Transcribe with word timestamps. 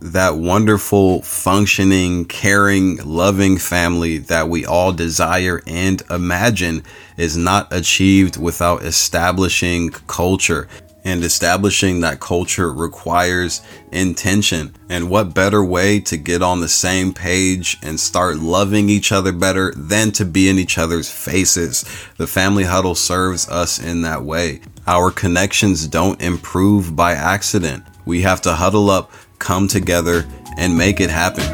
that 0.00 0.36
wonderful, 0.36 1.22
functioning, 1.22 2.24
caring, 2.24 2.96
loving 3.04 3.58
family 3.58 4.18
that 4.18 4.48
we 4.48 4.64
all 4.64 4.92
desire 4.92 5.62
and 5.66 6.02
imagine 6.10 6.82
is 7.16 7.36
not 7.36 7.72
achieved 7.72 8.36
without 8.36 8.82
establishing 8.82 9.90
culture. 9.90 10.68
And 11.02 11.24
establishing 11.24 12.02
that 12.02 12.20
culture 12.20 12.70
requires 12.70 13.62
intention. 13.90 14.74
And 14.90 15.08
what 15.08 15.34
better 15.34 15.64
way 15.64 15.98
to 16.00 16.18
get 16.18 16.42
on 16.42 16.60
the 16.60 16.68
same 16.68 17.14
page 17.14 17.78
and 17.82 17.98
start 17.98 18.36
loving 18.36 18.90
each 18.90 19.10
other 19.10 19.32
better 19.32 19.72
than 19.74 20.12
to 20.12 20.26
be 20.26 20.50
in 20.50 20.58
each 20.58 20.76
other's 20.76 21.10
faces? 21.10 21.86
The 22.18 22.26
family 22.26 22.64
huddle 22.64 22.94
serves 22.94 23.48
us 23.48 23.78
in 23.78 24.02
that 24.02 24.24
way. 24.24 24.60
Our 24.86 25.10
connections 25.10 25.86
don't 25.86 26.20
improve 26.20 26.94
by 26.94 27.12
accident. 27.12 27.82
We 28.04 28.20
have 28.20 28.42
to 28.42 28.52
huddle 28.52 28.90
up, 28.90 29.10
come 29.40 29.66
together, 29.66 30.24
and 30.58 30.76
make 30.76 31.00
it 31.00 31.10
happen. 31.10 31.44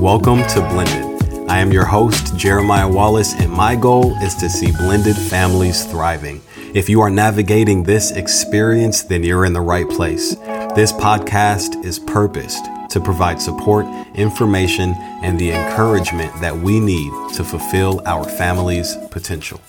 Welcome 0.00 0.42
to 0.48 0.60
Blended. 0.60 1.48
I 1.48 1.60
am 1.60 1.72
your 1.72 1.84
host, 1.84 2.36
Jeremiah 2.36 2.90
Wallace, 2.90 3.32
and 3.34 3.50
my 3.50 3.76
goal 3.76 4.12
is 4.18 4.34
to 4.36 4.50
see 4.50 4.72
blended 4.72 5.16
families 5.16 5.84
thriving. 5.86 6.42
If 6.74 6.88
you 6.88 7.00
are 7.00 7.10
navigating 7.10 7.84
this 7.84 8.10
experience, 8.10 9.02
then 9.02 9.22
you're 9.22 9.44
in 9.44 9.52
the 9.52 9.60
right 9.60 9.88
place. 9.88 10.34
This 10.74 10.92
podcast 10.92 11.84
is 11.84 12.00
purposed 12.00 12.64
to 12.90 13.00
provide 13.00 13.40
support, 13.40 13.86
information, 14.16 14.94
and 15.22 15.38
the 15.38 15.52
encouragement 15.52 16.32
that 16.40 16.56
we 16.56 16.80
need 16.80 17.12
to 17.34 17.44
fulfill 17.44 18.02
our 18.06 18.24
family's 18.24 18.96
potential. 19.10 19.60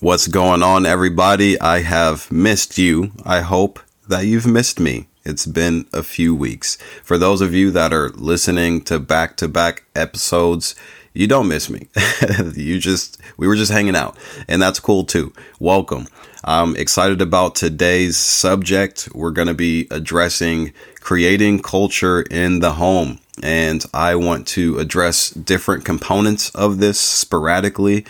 What's 0.00 0.26
going 0.26 0.64
on, 0.64 0.86
everybody? 0.86 1.58
I 1.60 1.80
have 1.82 2.30
missed 2.30 2.78
you. 2.78 3.12
I 3.24 3.40
hope 3.42 3.78
that 4.08 4.26
you've 4.26 4.46
missed 4.46 4.80
me. 4.80 5.06
It's 5.24 5.46
been 5.46 5.86
a 5.92 6.02
few 6.02 6.34
weeks. 6.34 6.76
For 7.04 7.16
those 7.16 7.40
of 7.40 7.54
you 7.54 7.70
that 7.70 7.92
are 7.92 8.08
listening 8.10 8.82
to 8.82 8.98
back 8.98 9.36
to 9.36 9.46
back 9.46 9.84
episodes, 9.94 10.74
you 11.12 11.28
don't 11.28 11.46
miss 11.46 11.70
me. 11.70 11.86
you 12.56 12.80
just, 12.80 13.18
we 13.36 13.46
were 13.46 13.54
just 13.54 13.70
hanging 13.70 13.94
out, 13.94 14.18
and 14.48 14.60
that's 14.60 14.80
cool 14.80 15.04
too. 15.04 15.32
Welcome. 15.60 16.08
I'm 16.42 16.74
excited 16.74 17.22
about 17.22 17.54
today's 17.54 18.16
subject. 18.16 19.08
We're 19.14 19.30
going 19.30 19.48
to 19.48 19.54
be 19.54 19.86
addressing 19.92 20.72
creating 21.00 21.62
culture 21.62 22.22
in 22.22 22.58
the 22.58 22.72
home. 22.72 23.20
And 23.42 23.84
I 23.94 24.16
want 24.16 24.48
to 24.48 24.78
address 24.78 25.30
different 25.30 25.84
components 25.84 26.50
of 26.50 26.78
this 26.78 27.00
sporadically 27.00 28.04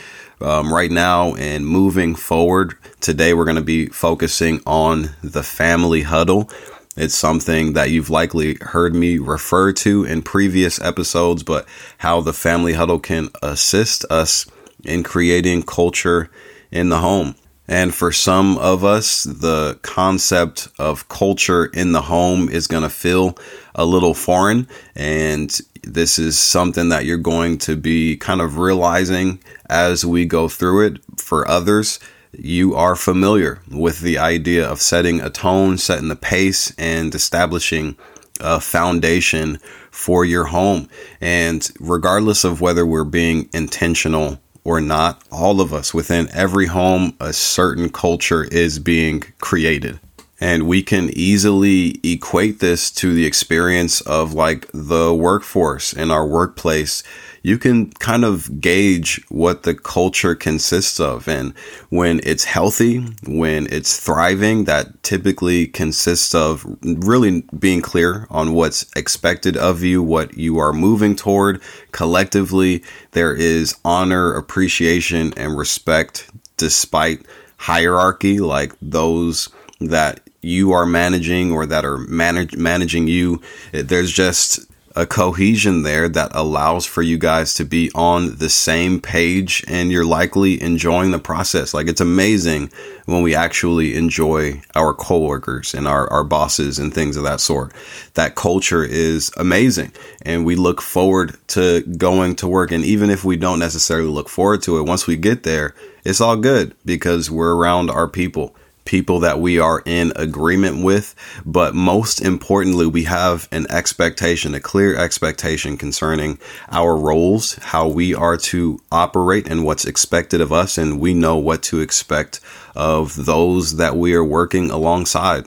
um, 0.44 0.72
right 0.72 0.90
now 0.90 1.34
and 1.34 1.66
moving 1.66 2.14
forward. 2.14 2.74
Today, 3.00 3.34
we're 3.34 3.44
going 3.44 3.56
to 3.56 3.62
be 3.62 3.86
focusing 3.86 4.60
on 4.66 5.10
the 5.22 5.42
family 5.42 6.02
huddle. 6.02 6.50
It's 6.96 7.16
something 7.16 7.72
that 7.72 7.90
you've 7.90 8.10
likely 8.10 8.56
heard 8.60 8.94
me 8.94 9.18
refer 9.18 9.72
to 9.72 10.04
in 10.04 10.22
previous 10.22 10.80
episodes, 10.80 11.42
but 11.42 11.66
how 11.98 12.20
the 12.20 12.32
family 12.32 12.74
huddle 12.74 13.00
can 13.00 13.30
assist 13.42 14.04
us 14.10 14.46
in 14.84 15.02
creating 15.02 15.62
culture 15.64 16.30
in 16.70 16.90
the 16.90 16.98
home. 16.98 17.34
And 17.66 17.94
for 17.94 18.12
some 18.12 18.58
of 18.58 18.84
us, 18.84 19.24
the 19.24 19.78
concept 19.82 20.68
of 20.78 21.08
culture 21.08 21.66
in 21.66 21.92
the 21.92 22.02
home 22.02 22.48
is 22.48 22.66
going 22.66 22.82
to 22.82 22.90
feel 22.90 23.38
a 23.74 23.86
little 23.86 24.12
foreign. 24.12 24.68
And 24.94 25.58
this 25.82 26.18
is 26.18 26.38
something 26.38 26.90
that 26.90 27.06
you're 27.06 27.16
going 27.16 27.58
to 27.58 27.76
be 27.76 28.16
kind 28.16 28.42
of 28.42 28.58
realizing 28.58 29.40
as 29.70 30.04
we 30.04 30.26
go 30.26 30.48
through 30.48 30.86
it. 30.86 31.00
For 31.16 31.48
others, 31.48 32.00
you 32.32 32.74
are 32.74 32.96
familiar 32.96 33.60
with 33.70 34.00
the 34.00 34.18
idea 34.18 34.68
of 34.68 34.82
setting 34.82 35.20
a 35.20 35.30
tone, 35.30 35.78
setting 35.78 36.08
the 36.08 36.16
pace, 36.16 36.74
and 36.76 37.14
establishing 37.14 37.96
a 38.40 38.60
foundation 38.60 39.58
for 39.90 40.24
your 40.24 40.44
home. 40.44 40.88
And 41.20 41.66
regardless 41.80 42.44
of 42.44 42.60
whether 42.60 42.84
we're 42.84 43.04
being 43.04 43.48
intentional 43.54 44.40
or 44.64 44.80
not, 44.80 45.22
all 45.30 45.60
of 45.60 45.72
us 45.72 45.92
within 45.92 46.28
every 46.32 46.66
home, 46.66 47.14
a 47.20 47.32
certain 47.32 47.90
culture 47.90 48.44
is 48.44 48.78
being 48.78 49.20
created. 49.40 50.00
And 50.40 50.66
we 50.66 50.82
can 50.82 51.10
easily 51.12 52.00
equate 52.02 52.60
this 52.60 52.90
to 52.92 53.14
the 53.14 53.24
experience 53.24 54.00
of 54.02 54.32
like 54.32 54.68
the 54.72 55.14
workforce 55.14 55.92
in 55.92 56.10
our 56.10 56.26
workplace. 56.26 57.02
You 57.44 57.58
can 57.58 57.90
kind 57.92 58.24
of 58.24 58.58
gauge 58.62 59.22
what 59.28 59.64
the 59.64 59.74
culture 59.74 60.34
consists 60.34 60.98
of. 60.98 61.28
And 61.28 61.52
when 61.90 62.20
it's 62.24 62.44
healthy, 62.44 63.00
when 63.26 63.66
it's 63.70 64.00
thriving, 64.00 64.64
that 64.64 65.02
typically 65.02 65.66
consists 65.66 66.34
of 66.34 66.64
really 66.82 67.42
being 67.58 67.82
clear 67.82 68.26
on 68.30 68.54
what's 68.54 68.90
expected 68.96 69.58
of 69.58 69.82
you, 69.82 70.02
what 70.02 70.38
you 70.38 70.56
are 70.56 70.72
moving 70.72 71.14
toward 71.14 71.60
collectively. 71.92 72.82
There 73.10 73.34
is 73.34 73.76
honor, 73.84 74.32
appreciation, 74.32 75.34
and 75.36 75.58
respect 75.58 76.30
despite 76.56 77.26
hierarchy, 77.58 78.40
like 78.40 78.72
those 78.80 79.50
that 79.80 80.20
you 80.40 80.72
are 80.72 80.86
managing 80.86 81.52
or 81.52 81.66
that 81.66 81.84
are 81.84 81.98
manage, 81.98 82.56
managing 82.56 83.06
you. 83.06 83.42
There's 83.72 84.12
just 84.12 84.60
a 84.96 85.06
cohesion 85.06 85.82
there 85.82 86.08
that 86.08 86.30
allows 86.34 86.86
for 86.86 87.02
you 87.02 87.18
guys 87.18 87.54
to 87.54 87.64
be 87.64 87.90
on 87.94 88.36
the 88.36 88.48
same 88.48 89.00
page 89.00 89.64
and 89.66 89.90
you're 89.90 90.04
likely 90.04 90.60
enjoying 90.62 91.10
the 91.10 91.18
process. 91.18 91.74
Like 91.74 91.88
it's 91.88 92.00
amazing 92.00 92.70
when 93.06 93.22
we 93.22 93.34
actually 93.34 93.96
enjoy 93.96 94.62
our 94.76 94.94
coworkers 94.94 95.74
and 95.74 95.88
our, 95.88 96.08
our 96.12 96.22
bosses 96.22 96.78
and 96.78 96.94
things 96.94 97.16
of 97.16 97.24
that 97.24 97.40
sort. 97.40 97.72
That 98.14 98.36
culture 98.36 98.84
is 98.84 99.32
amazing 99.36 99.92
and 100.22 100.44
we 100.44 100.54
look 100.54 100.80
forward 100.80 101.36
to 101.48 101.80
going 101.82 102.36
to 102.36 102.46
work. 102.46 102.70
And 102.70 102.84
even 102.84 103.10
if 103.10 103.24
we 103.24 103.36
don't 103.36 103.58
necessarily 103.58 104.08
look 104.08 104.28
forward 104.28 104.62
to 104.62 104.78
it, 104.78 104.86
once 104.86 105.08
we 105.08 105.16
get 105.16 105.42
there, 105.42 105.74
it's 106.04 106.20
all 106.20 106.36
good 106.36 106.74
because 106.84 107.30
we're 107.30 107.56
around 107.56 107.90
our 107.90 108.06
people 108.06 108.54
people 108.84 109.20
that 109.20 109.40
we 109.40 109.58
are 109.58 109.82
in 109.86 110.12
agreement 110.16 110.84
with. 110.84 111.14
But 111.44 111.74
most 111.74 112.20
importantly, 112.20 112.86
we 112.86 113.04
have 113.04 113.48
an 113.50 113.66
expectation, 113.70 114.54
a 114.54 114.60
clear 114.60 114.96
expectation 114.96 115.76
concerning 115.76 116.38
our 116.70 116.96
roles, 116.96 117.54
how 117.56 117.88
we 117.88 118.14
are 118.14 118.36
to 118.36 118.80
operate, 118.92 119.48
and 119.48 119.64
what's 119.64 119.84
expected 119.84 120.40
of 120.40 120.52
us. 120.52 120.78
And 120.78 121.00
we 121.00 121.14
know 121.14 121.36
what 121.36 121.62
to 121.64 121.80
expect 121.80 122.40
of 122.76 123.26
those 123.26 123.76
that 123.76 123.96
we 123.96 124.14
are 124.14 124.24
working 124.24 124.70
alongside. 124.70 125.46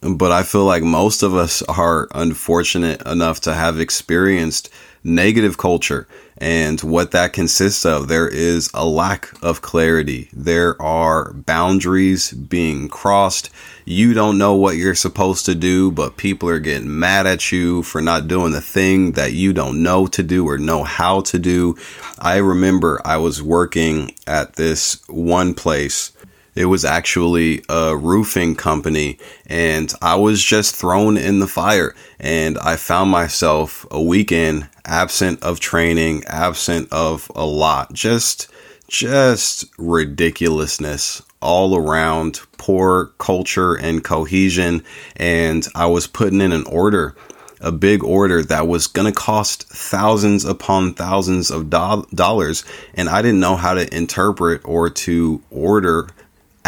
But 0.00 0.30
I 0.30 0.44
feel 0.44 0.64
like 0.64 0.82
most 0.82 1.22
of 1.22 1.34
us 1.34 1.60
are 1.62 2.08
unfortunate 2.14 3.02
enough 3.06 3.40
to 3.40 3.54
have 3.54 3.80
experienced 3.80 4.70
negative 5.02 5.58
culture 5.58 6.06
and 6.38 6.80
what 6.80 7.10
that 7.10 7.32
consists 7.32 7.84
of. 7.84 8.08
There 8.08 8.28
is 8.28 8.70
a 8.72 8.86
lack 8.86 9.30
of 9.42 9.60
clarity. 9.60 10.28
There 10.32 10.80
are 10.80 11.32
boundaries 11.32 12.32
being 12.32 12.88
crossed. 12.88 13.50
You 13.84 14.14
don't 14.14 14.38
know 14.38 14.54
what 14.54 14.76
you're 14.76 14.94
supposed 14.94 15.46
to 15.46 15.54
do, 15.54 15.90
but 15.90 16.16
people 16.16 16.48
are 16.48 16.60
getting 16.60 16.98
mad 16.98 17.26
at 17.26 17.50
you 17.50 17.82
for 17.82 18.00
not 18.00 18.28
doing 18.28 18.52
the 18.52 18.60
thing 18.60 19.12
that 19.12 19.32
you 19.32 19.52
don't 19.52 19.82
know 19.82 20.06
to 20.08 20.22
do 20.22 20.48
or 20.48 20.58
know 20.58 20.84
how 20.84 21.22
to 21.22 21.38
do. 21.38 21.76
I 22.18 22.36
remember 22.36 23.00
I 23.04 23.16
was 23.16 23.42
working 23.42 24.14
at 24.26 24.54
this 24.54 25.02
one 25.08 25.54
place 25.54 26.12
it 26.58 26.64
was 26.64 26.84
actually 26.84 27.62
a 27.68 27.96
roofing 27.96 28.56
company 28.56 29.16
and 29.46 29.92
I 30.02 30.16
was 30.16 30.42
just 30.42 30.74
thrown 30.74 31.16
in 31.16 31.38
the 31.38 31.46
fire 31.46 31.94
and 32.18 32.58
I 32.58 32.74
found 32.74 33.12
myself 33.12 33.86
a 33.92 34.02
weekend 34.02 34.68
absent 34.84 35.40
of 35.44 35.60
training, 35.60 36.24
absent 36.26 36.88
of 36.90 37.30
a 37.36 37.46
lot. 37.46 37.92
Just 37.92 38.48
just 38.88 39.66
ridiculousness 39.78 41.22
all 41.40 41.76
around, 41.76 42.40
poor 42.56 43.12
culture 43.18 43.74
and 43.76 44.02
cohesion 44.02 44.82
and 45.14 45.64
I 45.76 45.86
was 45.86 46.08
putting 46.08 46.40
in 46.40 46.50
an 46.50 46.64
order 46.64 47.14
a 47.60 47.70
big 47.70 48.02
order 48.02 48.42
that 48.42 48.66
was 48.66 48.88
going 48.88 49.12
to 49.12 49.16
cost 49.16 49.68
thousands 49.68 50.44
upon 50.44 50.94
thousands 50.94 51.52
of 51.52 51.70
do- 51.70 52.06
dollars 52.14 52.64
and 52.94 53.08
I 53.08 53.22
didn't 53.22 53.40
know 53.40 53.54
how 53.54 53.74
to 53.74 53.96
interpret 53.96 54.62
or 54.64 54.90
to 54.90 55.40
order 55.50 56.08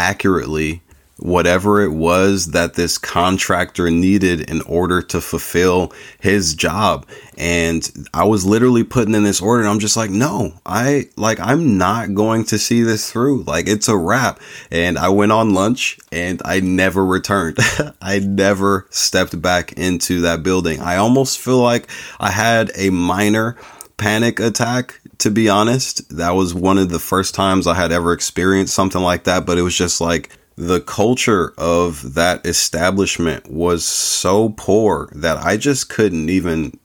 accurately 0.01 0.81
whatever 1.19 1.83
it 1.83 1.91
was 1.91 2.47
that 2.47 2.73
this 2.73 2.97
contractor 2.97 3.91
needed 3.91 4.49
in 4.49 4.59
order 4.63 5.03
to 5.03 5.21
fulfill 5.21 5.93
his 6.19 6.55
job. 6.55 7.05
And 7.37 7.87
I 8.11 8.23
was 8.23 8.43
literally 8.43 8.83
putting 8.83 9.13
in 9.13 9.23
this 9.23 9.39
order 9.39 9.61
and 9.61 9.69
I'm 9.69 9.77
just 9.77 9.95
like, 9.95 10.09
no, 10.09 10.53
I 10.65 11.09
like, 11.17 11.39
I'm 11.39 11.77
not 11.77 12.15
going 12.15 12.45
to 12.45 12.57
see 12.57 12.81
this 12.81 13.11
through. 13.11 13.43
Like 13.43 13.67
it's 13.67 13.87
a 13.87 13.95
wrap. 13.95 14.39
And 14.71 14.97
I 14.97 15.09
went 15.09 15.31
on 15.31 15.53
lunch 15.53 15.99
and 16.11 16.41
I 16.43 16.59
never 16.59 17.05
returned. 17.05 17.57
I 18.01 18.17
never 18.17 18.87
stepped 18.89 19.39
back 19.39 19.73
into 19.73 20.21
that 20.21 20.41
building. 20.41 20.79
I 20.79 20.97
almost 20.97 21.37
feel 21.37 21.59
like 21.59 21.87
I 22.19 22.31
had 22.31 22.71
a 22.75 22.89
minor 22.89 23.57
panic 23.97 24.39
attack 24.39 25.00
to 25.21 25.31
be 25.31 25.49
honest. 25.49 26.15
That 26.15 26.31
was 26.31 26.53
one 26.53 26.77
of 26.77 26.89
the 26.89 26.99
first 26.99 27.33
times 27.35 27.67
I 27.67 27.75
had 27.75 27.91
ever 27.91 28.11
experienced 28.11 28.73
something 28.73 29.01
like 29.01 29.23
that, 29.25 29.45
but 29.45 29.57
it 29.57 29.61
was 29.61 29.75
just 29.75 30.01
like 30.01 30.37
the 30.55 30.81
culture 30.81 31.53
of 31.57 32.15
that 32.15 32.45
establishment 32.45 33.49
was 33.49 33.85
so 33.85 34.49
poor 34.49 35.09
that 35.13 35.37
I 35.37 35.57
just 35.57 35.89
couldn't 35.89 36.29
even 36.29 36.77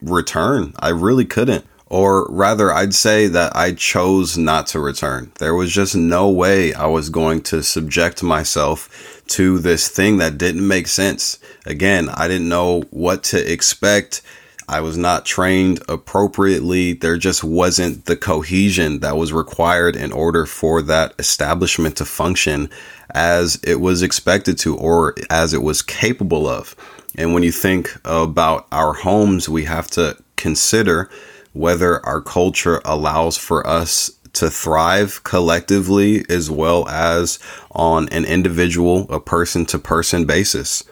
return. 0.00 0.72
I 0.78 0.88
really 0.88 1.24
couldn't. 1.24 1.66
Or 1.86 2.26
rather, 2.30 2.72
I'd 2.72 2.94
say 2.94 3.26
that 3.26 3.54
I 3.54 3.72
chose 3.72 4.38
not 4.38 4.66
to 4.68 4.80
return. 4.80 5.30
There 5.38 5.54
was 5.54 5.70
just 5.70 5.94
no 5.94 6.30
way 6.30 6.72
I 6.72 6.86
was 6.86 7.10
going 7.10 7.42
to 7.42 7.62
subject 7.62 8.22
myself 8.22 9.22
to 9.28 9.58
this 9.58 9.88
thing 9.88 10.16
that 10.16 10.38
didn't 10.38 10.66
make 10.66 10.86
sense. 10.86 11.38
Again, 11.66 12.08
I 12.08 12.28
didn't 12.28 12.48
know 12.48 12.84
what 12.90 13.22
to 13.24 13.52
expect. 13.52 14.22
I 14.72 14.80
was 14.80 14.96
not 14.96 15.26
trained 15.26 15.82
appropriately. 15.86 16.94
There 16.94 17.18
just 17.18 17.44
wasn't 17.44 18.06
the 18.06 18.16
cohesion 18.16 19.00
that 19.00 19.18
was 19.18 19.30
required 19.30 19.96
in 19.96 20.12
order 20.12 20.46
for 20.46 20.80
that 20.80 21.12
establishment 21.18 21.98
to 21.98 22.06
function 22.06 22.70
as 23.10 23.60
it 23.62 23.82
was 23.82 24.00
expected 24.00 24.56
to 24.60 24.74
or 24.78 25.14
as 25.28 25.52
it 25.52 25.62
was 25.62 25.82
capable 25.82 26.48
of. 26.48 26.74
And 27.18 27.34
when 27.34 27.42
you 27.42 27.52
think 27.52 27.94
about 28.06 28.66
our 28.72 28.94
homes, 28.94 29.46
we 29.46 29.64
have 29.64 29.88
to 29.90 30.16
consider 30.36 31.10
whether 31.52 32.04
our 32.06 32.22
culture 32.22 32.80
allows 32.86 33.36
for 33.36 33.66
us 33.66 34.10
to 34.32 34.48
thrive 34.48 35.22
collectively 35.22 36.24
as 36.30 36.50
well 36.50 36.88
as 36.88 37.38
on 37.72 38.08
an 38.08 38.24
individual, 38.24 39.06
a 39.10 39.20
person 39.20 39.66
to 39.66 39.78
person 39.78 40.24
basis. 40.24 40.82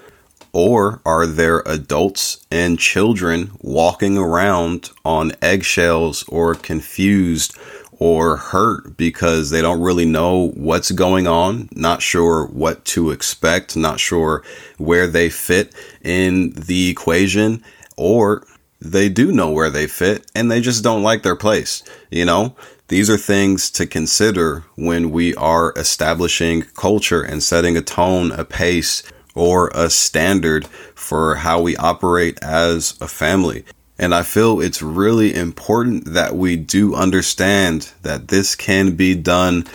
Or 0.53 1.01
are 1.05 1.27
there 1.27 1.63
adults 1.67 2.45
and 2.51 2.79
children 2.79 3.53
walking 3.61 4.19
around 4.19 4.91
on 5.05 5.33
eggshells 5.41 6.25
or 6.29 6.55
confused 6.55 7.57
or 8.01 8.39
hurt 8.39 8.97
because 8.97 9.51
they 9.51 9.61
don't 9.61 9.83
really 9.83 10.07
know 10.07 10.49
what's 10.57 10.91
going 10.91 11.27
on, 11.27 11.69
not 11.73 12.01
sure 12.03 12.47
what 12.47 12.85
to 12.87 13.11
expect, 13.11 13.77
not 13.77 14.01
sure 14.01 14.43
where 14.79 15.07
they 15.07 15.29
fit 15.29 15.75
in 16.03 16.51
the 16.53 16.89
equation, 16.89 17.63
or 17.97 18.43
they 18.81 19.11
do 19.11 19.31
know 19.31 19.51
where 19.51 19.69
they 19.69 19.87
fit 19.87 20.29
and 20.35 20.51
they 20.51 20.63
just 20.63 20.83
don't 20.83 21.03
like 21.03 21.23
their 21.23 21.37
place. 21.37 21.83
You 22.11 22.25
know, 22.25 22.57
these 22.89 23.11
are 23.11 23.19
things 23.19 23.71
to 23.73 23.87
consider 23.87 24.65
when 24.77 25.11
we 25.11 25.35
are 25.35 25.75
establishing 25.77 26.63
culture 26.63 27.23
and 27.23 27.43
setting 27.43 27.77
a 27.77 27.83
tone, 27.83 28.33
a 28.33 28.45
pace, 28.47 29.03
or 29.35 29.71
a 29.75 29.91
standard 29.91 30.67
for 30.95 31.37
how 31.37 31.61
we 31.61 31.77
operate 31.77 32.39
as 32.43 32.97
a 33.01 33.09
family. 33.09 33.65
And 33.99 34.15
I 34.15 34.23
feel 34.23 34.61
it's 34.61 34.81
really 34.81 35.35
important 35.35 36.07
that 36.07 36.35
we 36.35 36.57
do 36.57 36.95
understand 36.95 37.93
that 38.03 38.29
this 38.29 38.55
can 38.55 38.97
be 38.97 39.15
done 39.15 39.67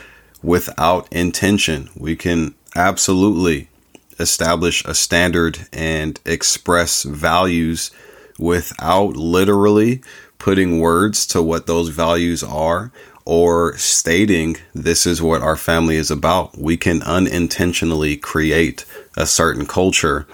without 0.41 1.11
intention. 1.13 1.89
We 1.95 2.15
can 2.15 2.55
absolutely 2.75 3.69
establish 4.19 4.83
a 4.85 4.95
standard 4.95 5.67
and 5.71 6.19
express 6.25 7.03
values 7.03 7.91
without 8.39 9.15
literally 9.15 10.01
putting 10.39 10.79
words 10.79 11.25
to 11.27 11.41
what 11.41 11.67
those 11.67 11.89
values 11.89 12.43
are 12.43 12.91
or 13.25 13.75
stating 13.77 14.55
this 14.73 15.05
is 15.05 15.21
what 15.21 15.41
our 15.41 15.55
family 15.55 15.95
is 15.95 16.11
about. 16.11 16.57
We 16.57 16.77
can 16.77 17.01
unintentionally 17.01 18.17
create 18.17 18.85
a 19.17 19.25
certain 19.25 19.65
culture 19.65 20.27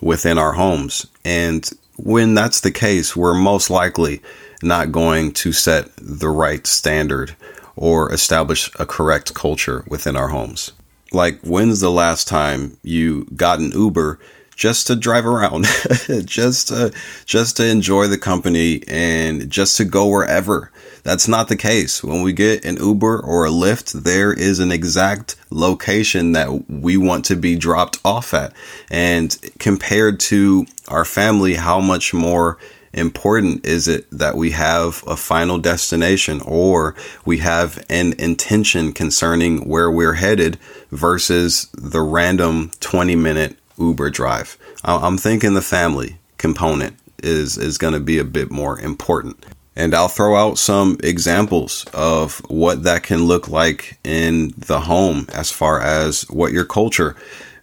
within 0.00 0.38
our 0.38 0.52
homes. 0.52 1.06
And 1.24 1.68
when 1.96 2.34
that's 2.34 2.60
the 2.60 2.70
case, 2.70 3.16
we're 3.16 3.34
most 3.34 3.70
likely 3.70 4.22
not 4.62 4.92
going 4.92 5.32
to 5.32 5.52
set 5.52 5.90
the 5.96 6.28
right 6.28 6.66
standard 6.66 7.36
or 7.76 8.12
establish 8.12 8.70
a 8.78 8.86
correct 8.86 9.34
culture 9.34 9.84
within 9.88 10.16
our 10.16 10.28
homes. 10.28 10.72
Like, 11.12 11.40
when's 11.40 11.80
the 11.80 11.90
last 11.90 12.28
time 12.28 12.76
you 12.82 13.24
got 13.36 13.60
an 13.60 13.72
Uber 13.72 14.18
just 14.58 14.88
to 14.88 14.96
drive 14.96 15.24
around, 15.24 15.64
just 16.26 16.68
to, 16.68 16.92
just 17.24 17.56
to 17.56 17.66
enjoy 17.66 18.08
the 18.08 18.18
company 18.18 18.82
and 18.88 19.48
just 19.48 19.76
to 19.76 19.84
go 19.84 20.08
wherever? 20.08 20.70
That's 21.04 21.28
not 21.28 21.48
the 21.48 21.56
case. 21.56 22.02
When 22.02 22.22
we 22.22 22.32
get 22.32 22.64
an 22.64 22.76
Uber 22.76 23.20
or 23.20 23.46
a 23.46 23.50
Lyft, 23.50 24.02
there 24.02 24.32
is 24.32 24.58
an 24.58 24.72
exact 24.72 25.36
location 25.50 26.32
that 26.32 26.68
we 26.68 26.96
want 26.96 27.24
to 27.26 27.36
be 27.36 27.54
dropped 27.54 27.98
off 28.04 28.34
at. 28.34 28.52
And 28.90 29.34
compared 29.60 30.18
to 30.20 30.66
our 30.88 31.04
family, 31.04 31.54
how 31.54 31.80
much 31.80 32.12
more 32.12 32.58
important 32.92 33.64
is 33.64 33.86
it 33.86 34.10
that 34.10 34.34
we 34.36 34.50
have 34.50 35.04
a 35.06 35.16
final 35.16 35.58
destination 35.58 36.40
or 36.44 36.96
we 37.24 37.38
have 37.38 37.84
an 37.88 38.14
intention 38.18 38.92
concerning 38.92 39.68
where 39.68 39.90
we're 39.90 40.14
headed 40.14 40.58
versus 40.90 41.68
the 41.74 42.00
random 42.00 42.72
20 42.80 43.14
minute 43.14 43.56
Uber 43.78 44.10
drive? 44.10 44.58
I'm 44.84 45.18
thinking 45.18 45.54
the 45.54 45.62
family 45.62 46.18
component 46.36 46.96
is, 47.22 47.58
is 47.58 47.78
going 47.78 47.94
to 47.94 48.00
be 48.00 48.18
a 48.18 48.24
bit 48.24 48.50
more 48.50 48.78
important. 48.78 49.44
And 49.76 49.94
I'll 49.94 50.08
throw 50.08 50.34
out 50.34 50.58
some 50.58 50.98
examples 51.04 51.84
of 51.94 52.38
what 52.50 52.82
that 52.82 53.04
can 53.04 53.24
look 53.24 53.48
like 53.48 53.98
in 54.02 54.52
the 54.56 54.80
home 54.80 55.26
as 55.32 55.52
far 55.52 55.80
as 55.80 56.22
what 56.30 56.52
your 56.52 56.64
culture 56.64 57.14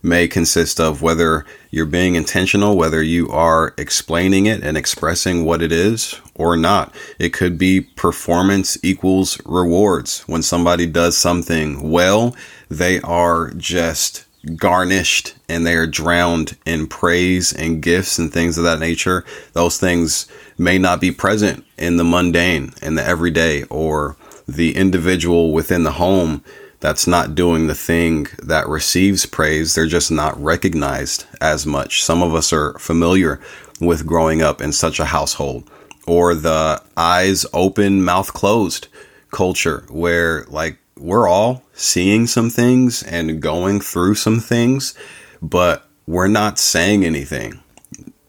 may 0.02 0.28
consist 0.28 0.80
of, 0.80 1.02
whether 1.02 1.46
you're 1.72 1.86
being 1.86 2.16
intentional, 2.16 2.78
whether 2.78 3.02
you 3.02 3.28
are 3.30 3.74
explaining 3.78 4.46
it 4.46 4.64
and 4.64 4.78
expressing 4.78 5.44
what 5.44 5.62
it 5.62 5.72
is 5.72 6.22
or 6.36 6.56
not. 6.56 6.94
It 7.20 7.34
could 7.34 7.58
be 7.58 7.82
performance 7.82 8.78
equals 8.84 9.42
rewards. 9.46 10.22
When 10.22 10.44
somebody 10.44 10.86
does 10.86 11.18
something 11.18 11.90
well, 11.90 12.36
they 12.70 13.02
are 13.02 13.52
just 13.58 14.25
garnished 14.56 15.36
and 15.50 15.66
they 15.66 15.76
are 15.76 15.88
drowned 15.88 16.58
in 16.66 16.88
praise 16.88 17.54
and 17.54 17.82
gifts 17.82 18.20
and 18.20 18.32
things 18.32 18.58
of 18.58 18.64
that 18.64 18.80
nature. 18.80 19.26
Those 19.54 19.78
things 19.78 20.28
may 20.58 20.78
not 20.78 21.02
be 21.02 21.12
present 21.12 21.66
in 21.78 21.98
the 21.98 22.04
mundane 22.04 22.74
and 22.82 22.98
the 22.98 23.04
everyday 23.04 23.64
or 23.64 24.16
the 24.48 24.76
individual 24.76 25.52
within 25.52 25.84
the 25.84 25.94
home 25.94 26.44
that's 26.80 27.08
not 27.08 27.36
doing 27.36 27.68
the 27.68 27.76
thing 27.76 28.28
that 28.44 28.68
receives 28.68 29.26
praise. 29.26 29.74
They're 29.74 29.88
just 29.88 30.12
not 30.12 30.42
recognized 30.42 31.26
as 31.42 31.66
much. 31.66 32.04
Some 32.04 32.22
of 32.22 32.36
us 32.36 32.54
are 32.54 32.78
familiar 32.78 33.40
with 33.82 34.06
growing 34.06 34.42
up 34.42 34.62
in 34.62 34.72
such 34.72 35.00
a 35.00 35.06
household 35.06 35.70
or 36.06 36.36
the 36.36 36.82
eyes 36.96 37.46
open, 37.54 38.04
mouth 38.04 38.34
closed 38.34 38.88
culture 39.32 39.86
where 39.90 40.46
like 40.48 40.78
we're 40.98 41.28
all 41.28 41.64
seeing 41.74 42.28
some 42.28 42.50
things 42.50 43.04
and 43.04 43.42
going 43.42 43.82
through 43.82 44.16
some 44.16 44.40
things, 44.40 44.94
but 45.42 45.88
we're 46.08 46.28
not 46.28 46.58
saying 46.60 47.04
anything. 47.04 47.62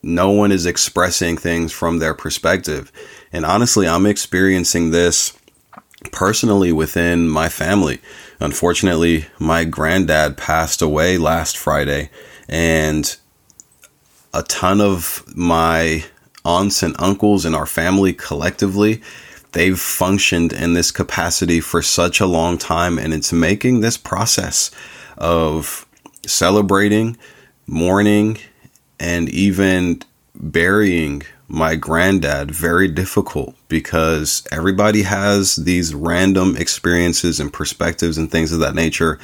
No 0.03 0.31
one 0.31 0.51
is 0.51 0.65
expressing 0.65 1.37
things 1.37 1.71
from 1.71 1.99
their 1.99 2.13
perspective. 2.13 2.91
And 3.31 3.45
honestly, 3.45 3.87
I'm 3.87 4.05
experiencing 4.05 4.91
this 4.91 5.37
personally 6.11 6.71
within 6.71 7.27
my 7.27 7.49
family. 7.49 7.99
Unfortunately, 8.39 9.25
my 9.39 9.63
granddad 9.63 10.37
passed 10.37 10.81
away 10.81 11.17
last 11.17 11.57
Friday, 11.57 12.09
and 12.47 13.17
a 14.33 14.43
ton 14.43 14.79
of 14.79 15.23
my 15.35 16.05
aunts 16.45 16.83
and 16.83 16.95
uncles 16.99 17.43
and 17.45 17.55
our 17.55 17.65
family 17.65 18.13
collectively 18.13 19.01
they've 19.57 19.79
functioned 19.79 20.53
in 20.53 20.73
this 20.73 20.91
capacity 20.91 21.59
for 21.59 21.81
such 21.81 22.19
a 22.19 22.25
long 22.25 22.57
time 22.57 22.99
and 22.99 23.13
it's 23.13 23.33
making 23.33 23.81
this 23.81 23.97
process 23.97 24.71
of 25.17 25.85
celebrating, 26.25 27.17
mourning, 27.65 28.37
and 28.99 29.29
even 29.29 30.01
burying 30.35 31.23
my 31.47 31.75
granddad 31.75 32.51
very 32.51 32.87
difficult 32.87 33.55
because 33.69 34.45
everybody 34.51 35.01
has 35.03 35.55
these 35.55 35.95
random 35.95 36.55
experiences 36.57 37.39
and 37.39 37.51
perspectives 37.51 38.17
and 38.17 38.29
things 38.29 38.51
of 38.51 38.59
that 38.59 38.75
nature, 38.75 39.17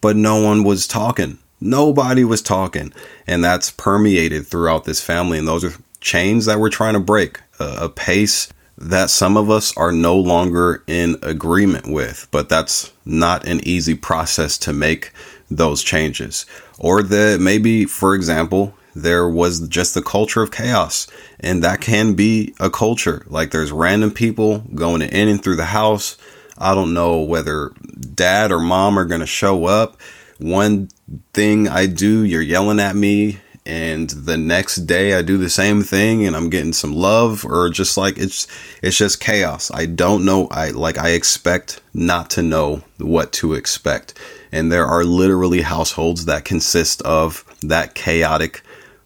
but 0.00 0.16
no 0.16 0.42
one 0.42 0.64
was 0.64 0.86
talking. 0.86 1.38
Nobody 1.60 2.24
was 2.24 2.40
talking. 2.40 2.92
And 3.26 3.44
that's 3.44 3.70
permeated 3.70 4.46
throughout 4.46 4.84
this 4.84 5.02
family. 5.02 5.38
And 5.38 5.46
those 5.46 5.64
are 5.64 5.72
chains 6.00 6.46
that 6.46 6.58
we're 6.58 6.70
trying 6.70 6.94
to 6.94 7.00
break, 7.00 7.40
a, 7.58 7.88
pace 7.88 8.48
that 8.80 9.10
some 9.10 9.36
of 9.36 9.50
us 9.50 9.76
are 9.76 9.90
no 9.90 10.16
longer 10.16 10.84
in 10.86 11.16
agreement 11.22 11.92
with, 11.92 12.28
but 12.30 12.48
that's 12.48 12.92
not 13.04 13.46
an 13.46 13.60
easy 13.66 13.94
process 13.94 14.56
to 14.58 14.72
make 14.72 15.12
those 15.50 15.82
changes. 15.82 16.46
Or 16.78 17.02
that 17.02 17.40
maybe, 17.40 17.86
for 17.86 18.14
example, 18.14 18.74
there 18.94 19.28
was 19.28 19.66
just 19.68 19.94
the 19.94 20.02
culture 20.02 20.42
of 20.42 20.52
chaos. 20.52 21.08
And 21.40 21.62
that 21.64 21.80
can 21.80 22.14
be 22.14 22.54
a 22.60 22.70
culture. 22.70 23.24
Like 23.26 23.50
there's 23.50 23.72
random 23.72 24.12
people 24.12 24.58
going 24.74 25.02
in 25.02 25.28
and 25.28 25.42
through 25.42 25.56
the 25.56 25.66
house. 25.66 26.16
I 26.56 26.74
don't 26.74 26.94
know 26.94 27.20
whether 27.20 27.72
dad 28.14 28.52
or 28.52 28.60
mom 28.60 28.98
are 28.98 29.04
going 29.04 29.20
to 29.20 29.26
show 29.26 29.66
up. 29.66 30.00
One 30.38 30.88
thing 31.32 31.68
I 31.68 31.86
do, 31.86 32.22
you're 32.22 32.42
yelling 32.42 32.80
at 32.80 32.94
me 32.94 33.38
and 33.68 34.08
the 34.08 34.38
next 34.38 34.86
day 34.86 35.12
I 35.12 35.20
do 35.20 35.36
the 35.36 35.50
same 35.50 35.82
thing 35.82 36.26
and 36.26 36.34
I'm 36.34 36.48
getting 36.48 36.72
some 36.72 36.94
love 36.94 37.44
or 37.44 37.68
just 37.68 37.98
like 37.98 38.16
it's 38.16 38.48
it's 38.82 38.96
just 38.96 39.20
chaos. 39.20 39.70
I 39.72 39.84
don't 39.84 40.24
know 40.24 40.48
I 40.50 40.70
like 40.70 40.96
I 40.96 41.10
expect 41.10 41.80
not 41.92 42.30
to 42.30 42.42
know 42.42 42.82
what 42.96 43.30
to 43.34 43.52
expect. 43.52 44.18
And 44.50 44.72
there 44.72 44.86
are 44.86 45.04
literally 45.04 45.60
households 45.60 46.24
that 46.24 46.46
consist 46.46 47.02
of 47.02 47.44
that 47.62 47.94
chaotic 47.94 48.62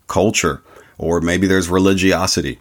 culture 0.07 0.62
or 0.97 1.21
maybe 1.21 1.49
there's 1.49 1.69
religiosity 1.69 2.59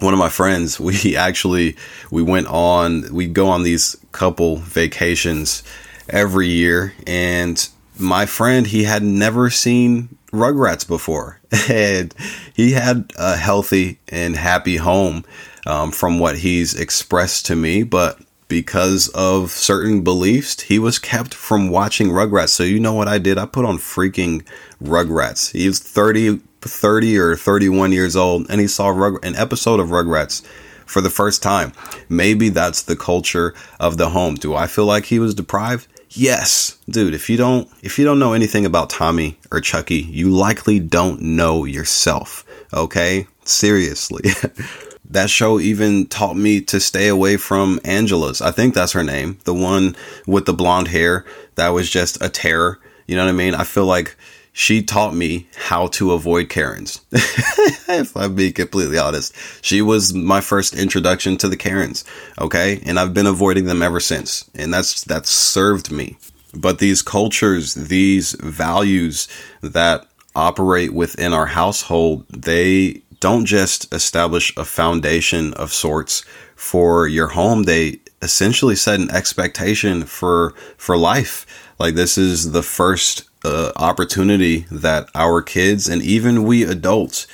one 0.00 0.12
of 0.14 0.18
my 0.18 0.28
friends 0.28 0.80
we 0.88 1.16
actually 1.16 1.76
we 2.10 2.22
went 2.22 2.48
on 2.48 3.12
we 3.14 3.26
go 3.26 3.46
on 3.48 3.62
these 3.62 3.96
couple 4.10 4.56
vacations 4.56 5.62
every 6.08 6.48
year 6.48 6.92
and 7.06 7.68
my 7.98 8.26
friend 8.26 8.66
he 8.66 8.84
had 8.84 9.02
never 9.02 9.50
seen 9.50 10.16
rugrats 10.32 10.86
before 10.86 11.40
and 11.70 12.14
he 12.54 12.72
had 12.72 13.12
a 13.18 13.36
healthy 13.36 13.98
and 14.08 14.36
happy 14.36 14.76
home 14.76 15.24
um, 15.66 15.92
from 15.92 16.18
what 16.18 16.38
he's 16.38 16.74
expressed 16.74 17.46
to 17.46 17.54
me 17.56 17.82
but 17.82 18.18
because 18.48 19.08
of 19.08 19.50
certain 19.50 20.02
beliefs 20.02 20.62
he 20.62 20.78
was 20.78 20.98
kept 20.98 21.32
from 21.34 21.68
watching 21.70 22.08
rugrats 22.08 22.50
so 22.50 22.62
you 22.62 22.80
know 22.80 22.94
what 22.94 23.08
i 23.08 23.18
did 23.18 23.38
i 23.38 23.46
put 23.46 23.64
on 23.64 23.76
freaking 23.76 24.44
rugrats 24.82 25.52
he 25.52 25.66
was 25.66 25.78
30 25.78 26.40
30 26.62 27.18
or 27.18 27.36
31 27.36 27.92
years 27.92 28.16
old 28.16 28.46
and 28.48 28.60
he 28.60 28.66
saw 28.66 28.88
Rug- 28.88 29.24
an 29.24 29.36
episode 29.36 29.80
of 29.80 29.88
Rugrats 29.88 30.44
for 30.86 31.00
the 31.00 31.10
first 31.10 31.42
time. 31.42 31.72
Maybe 32.08 32.48
that's 32.48 32.82
the 32.82 32.96
culture 32.96 33.54
of 33.80 33.96
the 33.96 34.10
home. 34.10 34.34
Do 34.36 34.54
I 34.54 34.66
feel 34.66 34.84
like 34.84 35.06
he 35.06 35.18
was 35.18 35.34
deprived? 35.34 35.88
Yes. 36.14 36.78
Dude, 36.88 37.14
if 37.14 37.30
you 37.30 37.36
don't 37.36 37.68
if 37.82 37.98
you 37.98 38.04
don't 38.04 38.18
know 38.18 38.34
anything 38.34 38.66
about 38.66 38.90
Tommy 38.90 39.38
or 39.50 39.60
Chucky, 39.60 40.00
you 40.00 40.30
likely 40.30 40.78
don't 40.78 41.20
know 41.22 41.64
yourself. 41.64 42.44
Okay? 42.74 43.26
Seriously. 43.44 44.30
that 45.10 45.30
show 45.30 45.58
even 45.58 46.06
taught 46.06 46.36
me 46.36 46.60
to 46.62 46.80
stay 46.80 47.08
away 47.08 47.36
from 47.36 47.80
Angela's. 47.84 48.40
I 48.40 48.50
think 48.50 48.74
that's 48.74 48.92
her 48.92 49.04
name. 49.04 49.38
The 49.44 49.54
one 49.54 49.96
with 50.26 50.46
the 50.46 50.54
blonde 50.54 50.88
hair 50.88 51.24
that 51.54 51.70
was 51.70 51.88
just 51.88 52.22
a 52.22 52.28
terror. 52.28 52.78
You 53.06 53.16
know 53.16 53.24
what 53.24 53.30
I 53.30 53.36
mean? 53.36 53.54
I 53.54 53.64
feel 53.64 53.86
like 53.86 54.16
she 54.52 54.82
taught 54.82 55.14
me 55.14 55.48
how 55.56 55.86
to 55.88 56.12
avoid 56.12 56.48
Karens. 56.48 57.00
if 57.12 58.16
I'm 58.16 58.34
being 58.34 58.52
completely 58.52 58.98
honest, 58.98 59.34
she 59.62 59.80
was 59.80 60.12
my 60.12 60.40
first 60.40 60.74
introduction 60.74 61.36
to 61.38 61.48
the 61.48 61.56
Karens. 61.56 62.04
Okay. 62.38 62.82
And 62.84 62.98
I've 62.98 63.14
been 63.14 63.26
avoiding 63.26 63.64
them 63.64 63.82
ever 63.82 64.00
since. 64.00 64.48
And 64.54 64.72
that's, 64.72 65.04
that's 65.04 65.30
served 65.30 65.90
me. 65.90 66.18
But 66.54 66.78
these 66.78 67.00
cultures, 67.00 67.74
these 67.74 68.32
values 68.40 69.26
that 69.62 70.06
operate 70.36 70.92
within 70.92 71.32
our 71.32 71.46
household, 71.46 72.26
they 72.28 73.02
don't 73.20 73.46
just 73.46 73.92
establish 73.94 74.54
a 74.56 74.64
foundation 74.64 75.54
of 75.54 75.72
sorts 75.72 76.24
for 76.56 77.06
your 77.06 77.28
home. 77.28 77.62
They 77.62 78.00
essentially 78.20 78.76
set 78.76 79.00
an 79.00 79.10
expectation 79.10 80.04
for, 80.04 80.54
for 80.76 80.96
life. 80.96 81.46
Like 81.82 81.96
this 81.96 82.16
is 82.16 82.52
the 82.52 82.62
first 82.62 83.24
uh, 83.44 83.72
opportunity 83.74 84.66
that 84.70 85.08
our 85.16 85.42
kids 85.42 85.88
and 85.88 86.00
even 86.00 86.44
we 86.44 86.62
adults 86.62 87.26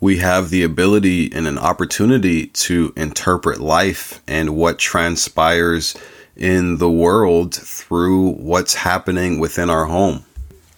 we 0.00 0.16
have 0.16 0.50
the 0.50 0.64
ability 0.64 1.32
and 1.32 1.46
an 1.46 1.56
opportunity 1.56 2.48
to 2.48 2.92
interpret 2.96 3.60
life 3.60 4.20
and 4.26 4.56
what 4.56 4.80
transpires 4.80 5.94
in 6.34 6.78
the 6.78 6.90
world 6.90 7.54
through 7.54 8.30
what's 8.30 8.74
happening 8.74 9.38
within 9.38 9.70
our 9.70 9.84
home. 9.84 10.24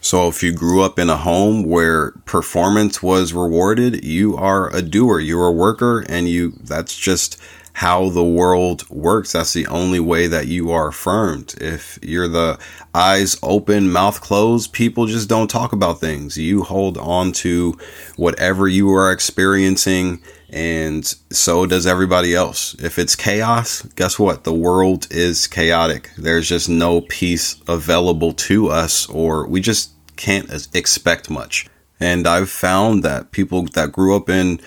So 0.03 0.29
if 0.29 0.43
you 0.43 0.53
grew 0.53 0.83
up 0.83 0.99
in 0.99 1.09
a 1.09 1.17
home 1.17 1.63
where 1.63 2.11
performance 2.27 3.03
was 3.03 3.33
rewarded, 3.33 4.05
you 4.05 4.37
are 4.37 4.69
a 4.77 4.83
doer, 4.83 5.19
you're 5.19 5.47
a 5.47 5.51
worker 5.51 6.05
and 6.11 6.29
you 6.29 6.59
that's 6.63 6.95
just 6.95 7.41
how 7.75 8.09
the 8.09 8.25
world 8.25 8.89
works. 8.89 9.33
That's 9.33 9.53
the 9.53 9.67
only 9.67 9.99
way 9.99 10.29
that 10.29 10.47
you 10.47 10.71
are 10.71 10.89
affirmed. 10.89 11.55
If 11.61 11.99
you're 12.03 12.29
the 12.29 12.59
eyes 12.95 13.37
open, 13.43 13.91
mouth 13.91 14.21
closed, 14.21 14.73
people 14.73 15.07
just 15.07 15.29
don't 15.29 15.51
talk 15.51 15.73
about 15.73 16.01
things. 16.01 16.39
You 16.39 16.63
hold 16.63 16.97
on 16.97 17.33
to 17.33 17.77
whatever 18.17 18.69
you 18.69 18.93
are 18.93 19.11
experiencing, 19.11 20.23
and 20.51 21.05
so 21.33 21.67
does 21.67 21.85
everybody 21.85 22.33
else. 22.33 22.75
If 22.75 22.97
it's 22.97 23.17
chaos, 23.17 23.83
guess 23.97 24.21
what? 24.21 24.45
The 24.45 24.55
world 24.55 25.09
is 25.11 25.49
chaotic. 25.49 26.11
There's 26.17 26.49
just 26.49 26.69
no 26.69 27.01
peace 27.01 27.61
available 27.67 28.33
to 28.35 28.69
us, 28.69 29.09
or 29.09 29.49
we 29.49 29.61
just 29.61 29.91
can't 30.15 30.49
expect 30.75 31.29
much. 31.29 31.67
And 31.99 32.29
I've 32.29 32.51
found 32.51 33.03
that 33.03 33.33
people 33.33 33.65
that 33.75 33.91
grew 33.91 34.15
up 34.15 34.29
in 34.29 34.61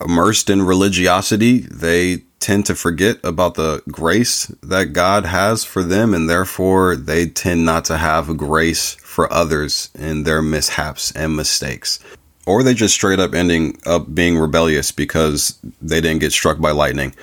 immersed 0.00 0.50
in 0.50 0.62
religiosity, 0.62 1.60
they 1.60 2.25
tend 2.40 2.66
to 2.66 2.74
forget 2.74 3.18
about 3.24 3.54
the 3.54 3.82
grace 3.90 4.46
that 4.62 4.92
God 4.92 5.24
has 5.24 5.64
for 5.64 5.82
them, 5.82 6.14
and 6.14 6.28
therefore 6.28 6.96
they 6.96 7.26
tend 7.26 7.64
not 7.64 7.84
to 7.86 7.96
have 7.96 8.36
grace 8.36 8.94
for 8.96 9.32
others 9.32 9.90
in 9.98 10.22
their 10.22 10.42
mishaps 10.42 11.10
and 11.12 11.36
mistakes. 11.36 11.98
Or 12.46 12.62
they 12.62 12.74
just 12.74 12.94
straight 12.94 13.18
up 13.18 13.34
ending 13.34 13.78
up 13.86 14.14
being 14.14 14.38
rebellious 14.38 14.92
because 14.92 15.58
they 15.82 16.00
didn't 16.00 16.20
get 16.20 16.32
struck 16.32 16.60
by 16.60 16.70
lightning 16.70 17.14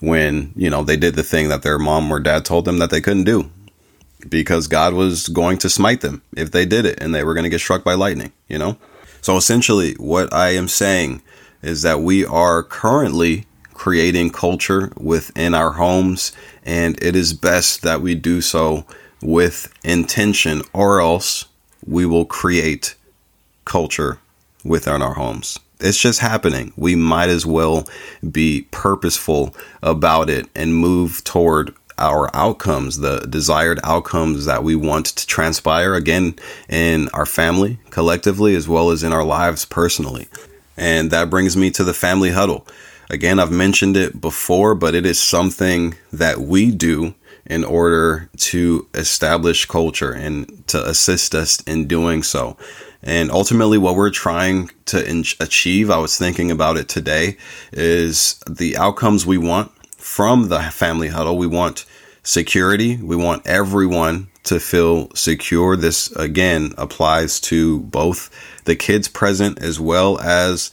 when, 0.00 0.52
you 0.56 0.68
know, 0.68 0.82
they 0.82 0.96
did 0.96 1.14
the 1.14 1.22
thing 1.22 1.48
that 1.50 1.62
their 1.62 1.78
mom 1.78 2.10
or 2.10 2.18
dad 2.18 2.44
told 2.44 2.64
them 2.64 2.78
that 2.78 2.90
they 2.90 3.00
couldn't 3.00 3.24
do 3.24 3.48
because 4.28 4.66
God 4.66 4.94
was 4.94 5.28
going 5.28 5.58
to 5.58 5.70
smite 5.70 6.00
them 6.00 6.22
if 6.36 6.50
they 6.50 6.66
did 6.66 6.86
it 6.86 7.00
and 7.00 7.14
they 7.14 7.22
were 7.22 7.34
going 7.34 7.44
to 7.44 7.50
get 7.50 7.60
struck 7.60 7.84
by 7.84 7.94
lightning, 7.94 8.32
you 8.48 8.58
know? 8.58 8.76
So 9.20 9.36
essentially, 9.36 9.94
what 9.94 10.32
I 10.32 10.50
am 10.50 10.66
saying 10.66 11.22
is 11.62 11.82
that 11.82 12.00
we 12.00 12.26
are 12.26 12.64
currently 12.64 13.46
creating 13.82 14.30
culture 14.30 14.92
within 14.96 15.54
our 15.54 15.72
homes, 15.72 16.30
and 16.64 17.02
it 17.02 17.16
is 17.16 17.32
best 17.32 17.82
that 17.82 18.00
we 18.00 18.14
do 18.14 18.40
so 18.40 18.86
with 19.20 19.76
intention, 19.82 20.62
or 20.72 21.00
else 21.00 21.46
we 21.84 22.06
will 22.06 22.24
create 22.24 22.94
culture 23.64 24.20
within 24.64 25.02
our 25.02 25.14
homes. 25.14 25.58
It's 25.80 25.98
just 25.98 26.20
happening. 26.20 26.72
We 26.76 26.94
might 26.94 27.28
as 27.28 27.44
well 27.44 27.88
be 28.30 28.68
purposeful 28.70 29.52
about 29.82 30.30
it 30.30 30.46
and 30.54 30.76
move 30.76 31.24
toward 31.24 31.74
our 31.98 32.30
outcomes, 32.36 32.98
the 32.98 33.26
desired 33.28 33.80
outcomes 33.82 34.44
that 34.44 34.62
we 34.62 34.76
want 34.76 35.06
to 35.06 35.26
transpire 35.26 35.94
again 35.94 36.36
in 36.68 37.08
our 37.14 37.26
family 37.26 37.80
collectively 37.90 38.54
as 38.54 38.68
well 38.68 38.90
as 38.90 39.02
in 39.02 39.12
our 39.12 39.24
lives 39.24 39.64
personally. 39.64 40.28
And 40.76 41.10
that 41.10 41.30
brings 41.30 41.56
me 41.56 41.72
to 41.72 41.82
the 41.82 41.92
family 41.92 42.30
huddle. 42.30 42.64
Again, 43.10 43.38
I've 43.38 43.52
mentioned 43.52 43.96
it 43.96 44.20
before, 44.20 44.74
but 44.74 44.94
it 44.94 45.04
is 45.04 45.20
something 45.20 45.94
that 46.12 46.40
we 46.40 46.70
do 46.70 47.14
in 47.44 47.64
order 47.64 48.30
to 48.36 48.86
establish 48.94 49.66
culture 49.66 50.12
and 50.12 50.66
to 50.68 50.88
assist 50.88 51.34
us 51.34 51.60
in 51.62 51.86
doing 51.86 52.22
so. 52.22 52.56
And 53.02 53.30
ultimately, 53.30 53.78
what 53.78 53.96
we're 53.96 54.10
trying 54.10 54.70
to 54.86 55.04
in- 55.04 55.24
achieve, 55.40 55.90
I 55.90 55.98
was 55.98 56.16
thinking 56.16 56.50
about 56.50 56.76
it 56.76 56.88
today, 56.88 57.36
is 57.72 58.38
the 58.48 58.76
outcomes 58.76 59.26
we 59.26 59.38
want 59.38 59.72
from 59.96 60.48
the 60.48 60.60
family 60.60 61.08
huddle. 61.08 61.36
We 61.36 61.48
want 61.48 61.84
security. 62.22 62.96
We 62.96 63.16
want 63.16 63.46
everyone 63.46 64.28
to 64.44 64.60
feel 64.60 65.10
secure. 65.14 65.76
This 65.76 66.10
again 66.12 66.72
applies 66.78 67.40
to 67.40 67.80
both 67.80 68.30
the 68.64 68.76
kids 68.76 69.08
present 69.08 69.60
as 69.60 69.80
well 69.80 70.18
as 70.20 70.70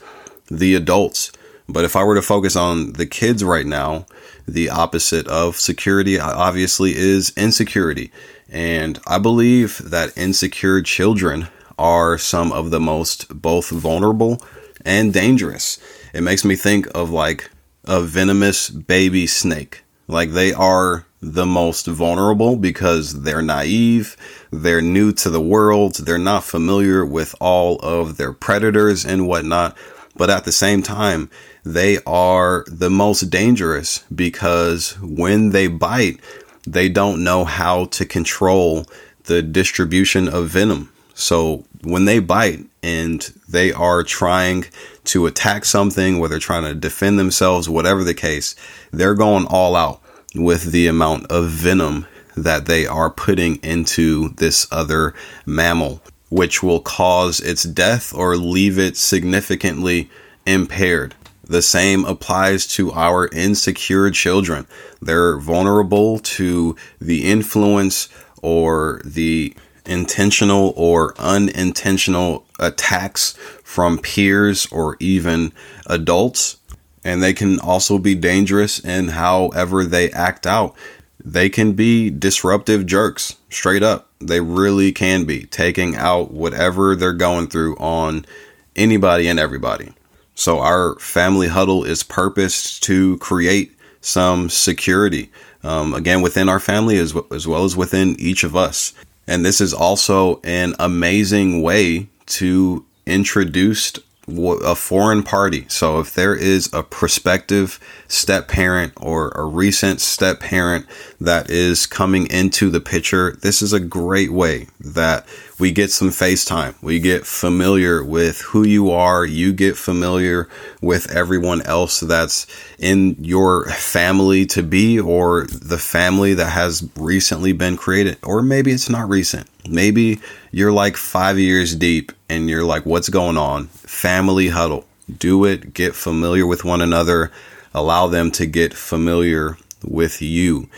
the 0.50 0.76
adults. 0.76 1.32
But 1.70 1.86
if 1.86 1.96
I 1.96 2.04
were 2.04 2.16
to 2.16 2.22
focus 2.22 2.56
on 2.56 2.94
the 2.94 3.06
kids 3.06 3.44
right 3.44 3.66
now, 3.66 4.08
the 4.48 4.70
opposite 4.70 5.28
of 5.28 5.56
security 5.56 6.20
uh, 6.20 6.36
obviously 6.36 6.96
is 6.96 7.32
insecurity. 7.38 8.12
And 8.50 9.00
I 9.06 9.20
believe 9.20 9.78
that 9.78 10.18
insecure 10.18 10.82
children 10.82 11.48
are 11.78 12.18
some 12.18 12.52
of 12.52 12.72
the 12.72 12.80
most 12.80 13.42
both 13.42 13.70
vulnerable 13.70 14.42
and 14.84 15.14
dangerous. 15.14 15.80
It 16.14 16.22
makes 16.22 16.44
me 16.44 16.56
think 16.56 16.88
of 16.96 17.12
like 17.12 17.52
a 17.86 18.02
venomous 18.02 18.70
baby 18.72 19.28
snake. 19.28 19.84
Like 20.08 20.32
they 20.32 20.52
are 20.52 21.06
the 21.22 21.46
most 21.46 21.86
vulnerable 21.86 22.56
because 22.56 23.22
they're 23.22 23.44
naive, 23.44 24.18
they're 24.52 24.82
new 24.82 25.12
to 25.12 25.30
the 25.30 25.42
world, 25.42 25.96
they're 25.96 26.18
not 26.18 26.44
familiar 26.44 27.06
with 27.06 27.36
all 27.40 27.78
of 27.80 28.18
their 28.18 28.34
predators 28.34 29.06
and 29.06 29.28
whatnot. 29.28 29.78
But 30.16 30.30
at 30.30 30.46
the 30.46 30.52
same 30.52 30.82
time, 30.82 31.30
they 31.64 32.00
are 32.06 32.66
the 32.68 32.90
most 32.90 33.30
dangerous 33.30 34.04
because 34.14 34.98
when 35.02 35.50
they 35.50 35.68
bite, 35.68 36.20
they 36.66 36.90
don't 36.90 37.24
know 37.24 37.46
how 37.46 37.86
to 37.86 38.06
control 38.06 38.86
the 39.26 39.42
distribution 39.42 40.28
of 40.28 40.48
venom. 40.48 40.92
So 41.14 41.66
when 41.84 42.06
they 42.06 42.20
bite 42.20 42.66
and 42.82 43.22
they 43.48 43.72
are 43.74 44.04
trying 44.04 44.66
to 45.06 45.26
attack 45.26 45.66
something, 45.66 46.20
whether 46.20 46.34
they're 46.34 46.40
trying 46.40 46.64
to 46.64 46.74
defend 46.76 47.20
themselves, 47.20 47.68
whatever 47.70 48.04
the 48.04 48.14
case, 48.14 48.56
they're 48.92 49.16
going 49.16 49.46
all 49.46 49.76
out 49.76 50.02
with 50.36 50.72
the 50.72 50.88
amount 50.88 51.28
of 51.32 51.50
venom 51.50 52.06
that 52.38 52.68
they 52.68 52.86
are 52.88 53.10
putting 53.10 53.58
into 53.58 54.30
this 54.30 54.68
other 54.72 55.14
mammal. 55.46 56.02
which 56.30 56.62
will 56.62 56.80
cause 56.80 57.40
its 57.40 57.64
death 57.64 58.14
or 58.14 58.38
leave 58.38 58.78
it 58.78 58.96
significantly 58.96 60.10
impaired. 60.46 61.16
The 61.50 61.64
same 61.64 62.06
applies 62.06 62.68
to 62.76 62.92
our 62.92 63.28
insecure 63.30 64.12
children. 64.12 64.68
They're 65.02 65.38
vulnerable 65.38 66.20
to 66.20 66.76
the 67.02 67.26
influence 67.26 68.08
or 68.44 69.02
the 69.04 69.56
intentional 69.84 70.74
or 70.76 71.16
unintentional 71.18 72.46
attacks 72.60 73.32
from 73.64 73.98
peers 73.98 74.68
or 74.72 74.96
even 75.00 75.52
adults. 75.88 76.58
And 77.04 77.24
they 77.24 77.34
can 77.34 77.60
also 77.60 77.98
be 77.98 78.14
dangerous 78.14 78.80
in 78.80 79.10
however 79.10 79.84
they 79.84 80.12
act 80.12 80.46
out. 80.46 80.76
They 81.24 81.50
can 81.50 81.74
be 81.74 82.12
disruptive 82.12 82.86
jerks, 82.86 83.38
straight 83.50 83.82
up. 83.82 84.08
They 84.20 84.40
really 84.40 84.92
can 84.92 85.26
be 85.26 85.46
taking 85.46 85.96
out 85.96 86.32
whatever 86.32 86.96
they're 86.96 87.14
going 87.14 87.48
through 87.48 87.76
on 87.78 88.28
anybody 88.76 89.28
and 89.28 89.40
everybody. 89.40 89.94
So 90.40 90.60
our 90.60 90.96
family 91.00 91.50
huddle 91.50 91.84
is 91.84 92.02
purposed 92.02 92.82
to 92.84 93.18
create 93.18 93.78
some 94.00 94.50
security, 94.50 95.32
um, 95.66 95.94
again, 95.94 96.22
within 96.22 96.48
our 96.48 96.62
family 96.62 96.98
as, 96.98 97.12
w- 97.12 97.36
as 97.36 97.46
well 97.46 97.66
as 97.66 97.76
within 97.76 98.16
each 98.18 98.46
of 98.46 98.56
us. 98.56 98.94
And 99.28 99.46
this 99.46 99.60
is 99.60 99.74
also 99.74 100.40
an 100.46 100.76
amazing 100.80 101.62
way 101.62 102.08
to 102.28 102.86
introduce 103.06 103.92
a 104.30 104.76
foreign 104.76 105.24
party. 105.24 105.66
So 105.68 106.00
if 106.00 106.14
there 106.14 106.36
is 106.36 106.70
a 106.72 106.84
prospective 106.84 107.78
step 108.08 108.48
parent 108.48 108.94
or 108.96 109.34
a 109.36 109.44
recent 109.44 110.00
step 110.00 110.40
parent 110.40 110.86
that 111.20 111.50
is 111.50 111.86
coming 111.86 112.28
into 112.28 112.70
the 112.70 112.80
picture, 112.80 113.38
this 113.42 113.62
is 113.62 113.74
a 113.74 113.80
great 113.80 114.32
way 114.32 114.68
that 114.80 115.28
we 115.60 115.72
get 115.72 115.92
some 115.92 116.10
FaceTime. 116.10 116.82
We 116.82 117.00
get 117.00 117.26
familiar 117.26 118.04
with 118.04 118.40
who 118.42 118.66
you 118.66 118.92
are. 118.92 119.26
You 119.26 119.52
get 119.52 119.76
familiar 119.76 120.48
with 120.82 121.12
everyone 121.12 121.62
else 121.64 122.00
that's 122.00 122.48
in 122.80 123.18
your 123.20 123.66
family 123.70 124.46
to 124.48 124.64
be 124.64 125.00
or 125.00 125.46
the 125.48 125.78
family 125.78 126.34
that 126.34 126.52
has 126.52 126.90
recently 126.96 127.52
been 127.52 127.76
created. 127.76 128.18
Or 128.24 128.42
maybe 128.42 128.72
it's 128.72 128.90
not 128.90 129.10
recent. 129.10 129.48
Maybe 129.68 130.20
you're 130.52 130.72
like 130.72 130.96
five 130.96 131.38
years 131.38 131.76
deep 131.76 132.14
and 132.30 132.50
you're 132.50 132.64
like, 132.64 132.86
what's 132.86 133.10
going 133.10 133.38
on? 133.38 133.68
Family 133.68 134.48
huddle. 134.48 134.86
Do 135.18 135.44
it. 135.44 135.74
Get 135.74 135.94
familiar 135.94 136.48
with 136.48 136.64
one 136.64 136.82
another. 136.82 137.32
Allow 137.74 138.08
them 138.08 138.32
to 138.32 138.46
get 138.46 138.74
familiar 138.74 139.58
with 139.84 140.22
you. 140.22 140.70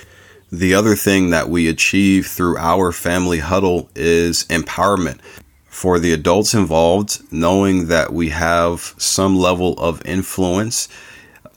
The 0.51 0.74
other 0.74 0.98
thing 0.98 1.29
that 1.29 1.50
we 1.50 1.70
achieve 1.70 2.27
through 2.27 2.58
our 2.58 2.91
family 2.91 3.39
huddle 3.39 3.89
is 3.96 4.43
empowerment. 4.46 5.20
For 5.70 5.98
the 5.98 6.12
adults 6.12 6.53
involved, 6.53 7.22
knowing 7.31 7.88
that 7.88 8.12
we 8.12 8.29
have 8.29 8.93
some 8.98 9.38
level 9.38 9.79
of 9.79 10.05
influence 10.05 10.89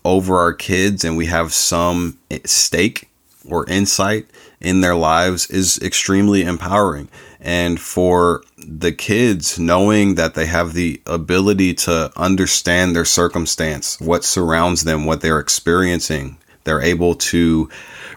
over 0.04 0.38
our 0.38 0.52
kids 0.52 1.04
and 1.04 1.16
we 1.16 1.26
have 1.26 1.52
some 1.52 2.18
stake 2.44 3.08
or 3.48 3.68
insight 3.68 4.26
in 4.60 4.80
their 4.80 4.94
lives 4.94 5.50
is 5.50 5.76
extremely 5.78 6.42
empowering. 6.42 7.08
And 7.40 7.80
for 7.80 8.44
the 8.56 8.92
kids, 8.92 9.58
knowing 9.58 10.14
that 10.14 10.34
they 10.34 10.46
have 10.46 10.72
the 10.72 11.02
ability 11.04 11.74
to 11.74 12.12
understand 12.16 12.94
their 12.94 13.04
circumstance, 13.04 14.00
what 14.00 14.22
surrounds 14.22 14.84
them, 14.84 15.04
what 15.04 15.20
they're 15.20 15.40
experiencing, 15.40 16.38
they're 16.62 16.80
able 16.80 17.16
to 17.16 17.68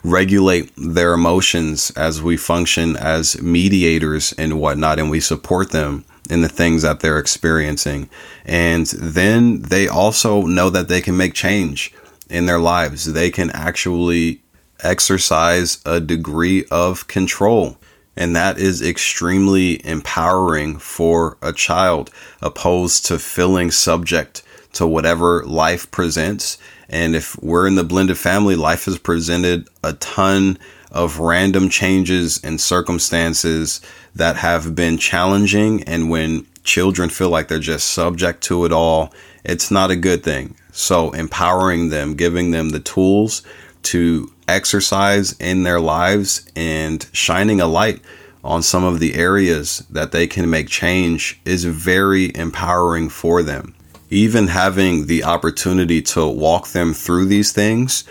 regulate 0.10 0.72
their 0.78 1.14
emotions 1.14 1.92
as 1.92 2.22
we 2.22 2.38
function 2.38 2.96
as 2.96 3.42
mediators 3.42 4.34
and 4.34 4.60
whatnot, 4.60 5.00
and 5.00 5.10
we 5.10 5.20
support 5.20 5.72
them 5.72 6.06
in 6.30 6.42
the 6.42 6.50
things 6.50 6.82
that 6.82 7.00
they're 7.00 7.20
experiencing. 7.20 8.10
And 8.46 8.86
then 8.88 9.62
they 9.64 9.88
also 9.88 10.42
know 10.42 10.70
that 10.70 10.88
they 10.88 11.02
can 11.02 11.18
make 11.18 11.34
change 11.34 11.94
in 12.30 12.46
their 12.46 12.60
lives. 12.60 13.12
They 13.14 13.32
can 13.32 13.50
actually 13.52 14.42
exercise 14.82 15.80
a 15.86 16.00
degree 16.00 16.66
of 16.70 17.08
control. 17.08 17.78
And 18.16 18.36
that 18.36 18.58
is 18.58 18.82
extremely 18.82 19.86
empowering 19.86 20.80
for 20.80 21.38
a 21.42 21.54
child, 21.54 22.10
opposed 22.42 23.06
to 23.06 23.20
feeling 23.20 23.72
subject 23.72 24.42
to 24.74 24.88
whatever 24.88 25.44
life 25.46 25.90
presents. 25.92 26.58
And 26.90 27.16
if 27.16 27.42
we're 27.42 27.68
in 27.68 27.76
the 27.76 27.84
blended 27.84 28.18
family, 28.18 28.56
life 28.56 28.86
has 28.86 28.98
presented 28.98 29.68
a 29.84 29.94
ton 29.94 30.58
of 30.92 31.20
random 31.20 31.70
changes 31.70 32.40
and 32.44 32.60
circumstances 32.62 33.82
that 34.16 34.38
have 34.38 34.74
been 34.76 34.98
challenging. 34.98 35.84
And 35.84 36.10
when 36.10 36.48
children 36.64 37.10
feel 37.10 37.30
like 37.30 37.48
they're 37.48 37.60
just 37.60 37.90
subject 37.90 38.44
to 38.44 38.66
it 38.66 38.72
all, 38.72 39.14
it's 39.44 39.70
not 39.70 39.92
a 39.92 39.96
good 39.96 40.24
thing. 40.24 40.56
So 40.72 41.12
empowering 41.12 41.90
them, 41.90 42.16
giving 42.16 42.52
them 42.52 42.70
the 42.70 42.80
tools 42.80 43.44
to 43.84 44.32
exercise 44.48 45.34
in 45.40 45.64
their 45.64 45.80
lives 45.80 46.50
and 46.56 47.08
shining 47.12 47.60
a 47.60 47.68
light 47.68 48.02
on 48.44 48.62
some 48.62 48.84
of 48.84 49.00
the 49.00 49.16
areas 49.16 49.86
that 49.90 50.12
they 50.12 50.28
can 50.28 50.50
make 50.50 50.68
change 50.68 51.40
is 51.44 51.66
very 51.66 52.32
empowering 52.36 53.10
for 53.10 53.44
them. 53.44 53.76
Even 54.10 54.48
having 54.48 55.08
the 55.08 55.24
opportunity 55.24 56.02
to 56.02 56.28
walk 56.28 56.70
them 56.70 56.94
through 56.94 57.26
these 57.26 57.52
things 57.52 58.04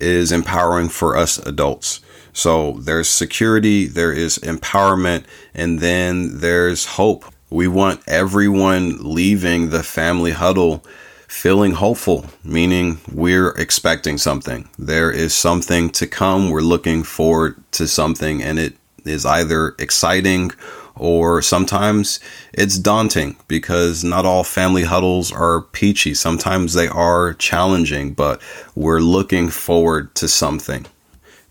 is 0.00 0.32
empowering 0.32 0.88
for 0.88 1.16
us 1.16 1.38
adults. 1.38 2.00
So 2.32 2.72
there's 2.72 3.08
security, 3.08 3.86
there 3.86 4.12
is 4.12 4.38
empowerment, 4.38 5.24
and 5.54 5.80
then 5.80 6.38
there's 6.38 6.86
hope. 6.86 7.24
We 7.50 7.66
want 7.66 8.02
everyone 8.06 8.98
leaving 9.00 9.70
the 9.70 9.82
family 9.82 10.30
huddle 10.30 10.84
feeling 11.30 11.72
hopeful, 11.72 12.26
meaning 12.42 13.00
we're 13.12 13.50
expecting 13.50 14.18
something. 14.18 14.68
There 14.76 15.12
is 15.12 15.32
something 15.32 15.90
to 15.90 16.06
come. 16.06 16.50
We're 16.50 16.60
looking 16.60 17.04
forward 17.04 17.62
to 17.72 17.86
something, 17.86 18.42
and 18.42 18.58
it 18.58 18.74
is 19.04 19.24
either 19.24 19.76
exciting 19.78 20.50
or 20.96 21.42
sometimes 21.42 22.20
it's 22.52 22.78
daunting 22.78 23.36
because 23.48 24.04
not 24.04 24.26
all 24.26 24.44
family 24.44 24.84
huddles 24.84 25.32
are 25.32 25.62
peachy. 25.62 26.14
Sometimes 26.14 26.74
they 26.74 26.88
are 26.88 27.34
challenging, 27.34 28.12
but 28.12 28.40
we're 28.74 29.00
looking 29.00 29.48
forward 29.48 30.14
to 30.16 30.28
something. 30.28 30.86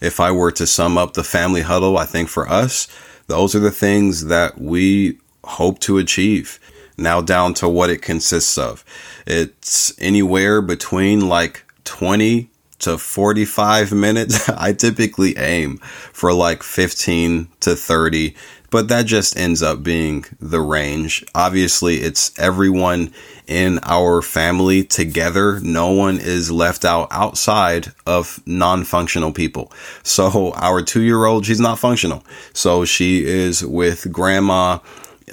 If 0.01 0.19
I 0.19 0.31
were 0.31 0.51
to 0.53 0.67
sum 0.67 0.97
up 0.97 1.13
the 1.13 1.23
family 1.23 1.61
huddle, 1.61 1.97
I 1.97 2.05
think 2.05 2.29
for 2.29 2.47
us, 2.47 2.87
those 3.27 3.55
are 3.55 3.59
the 3.59 3.71
things 3.71 4.25
that 4.25 4.59
we 4.59 5.17
hope 5.43 5.79
to 5.79 5.97
achieve 5.97 6.59
now 6.97 7.21
down 7.21 7.53
to 7.55 7.67
what 7.67 7.89
it 7.89 8.01
consists 8.01 8.57
of. 8.57 8.83
It's 9.25 9.93
anywhere 9.99 10.61
between 10.61 11.27
like 11.27 11.65
20 11.85 12.49
to 12.79 12.97
45 12.97 13.91
minutes. 13.91 14.49
I 14.57 14.73
typically 14.73 15.37
aim 15.37 15.77
for 15.77 16.33
like 16.33 16.63
15 16.63 17.47
to 17.61 17.75
30, 17.75 18.35
but 18.69 18.87
that 18.87 19.05
just 19.05 19.37
ends 19.37 19.61
up 19.61 19.83
being 19.83 20.25
the 20.39 20.61
range. 20.61 21.25
Obviously, 21.33 21.97
it's 21.97 22.37
everyone 22.39 23.13
in 23.47 23.79
our 23.83 24.21
family 24.21 24.83
together. 24.83 25.59
No 25.61 25.91
one 25.91 26.19
is 26.19 26.51
left 26.51 26.85
out 26.85 27.07
outside 27.11 27.91
of 28.05 28.41
non 28.45 28.83
functional 28.83 29.31
people. 29.31 29.71
So, 30.03 30.53
our 30.53 30.81
two 30.81 31.01
year 31.01 31.25
old, 31.25 31.45
she's 31.45 31.59
not 31.59 31.79
functional. 31.79 32.23
So, 32.53 32.85
she 32.85 33.25
is 33.25 33.65
with 33.65 34.11
grandma 34.11 34.79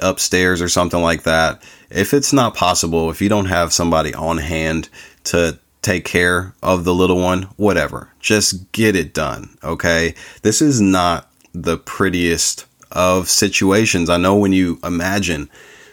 upstairs 0.01 0.61
or 0.61 0.68
something 0.68 1.01
like 1.01 1.22
that. 1.22 1.62
If 1.90 2.12
it's 2.14 2.33
not 2.33 2.55
possible, 2.55 3.11
if 3.11 3.20
you 3.20 3.29
don't 3.29 3.46
have 3.46 3.72
somebody 3.72 4.14
on 4.14 4.38
hand 4.38 4.88
to 5.25 5.59
take 5.83 6.05
care 6.05 6.53
of 6.62 6.85
the 6.85 6.94
little 6.94 7.20
one, 7.20 7.42
whatever, 7.57 8.11
just 8.18 8.72
get 8.72 8.96
it 8.96 9.14
done. 9.14 9.57
Okay. 9.62 10.14
This 10.42 10.61
is 10.61 10.81
not 10.81 11.31
the 11.53 11.79
prettiest 11.79 12.66
of 12.92 13.29
situations. 13.29 14.11
I 14.11 14.16
know 14.16 14.37
when 14.37 14.53
you 14.53 14.79
imagine 14.83 15.51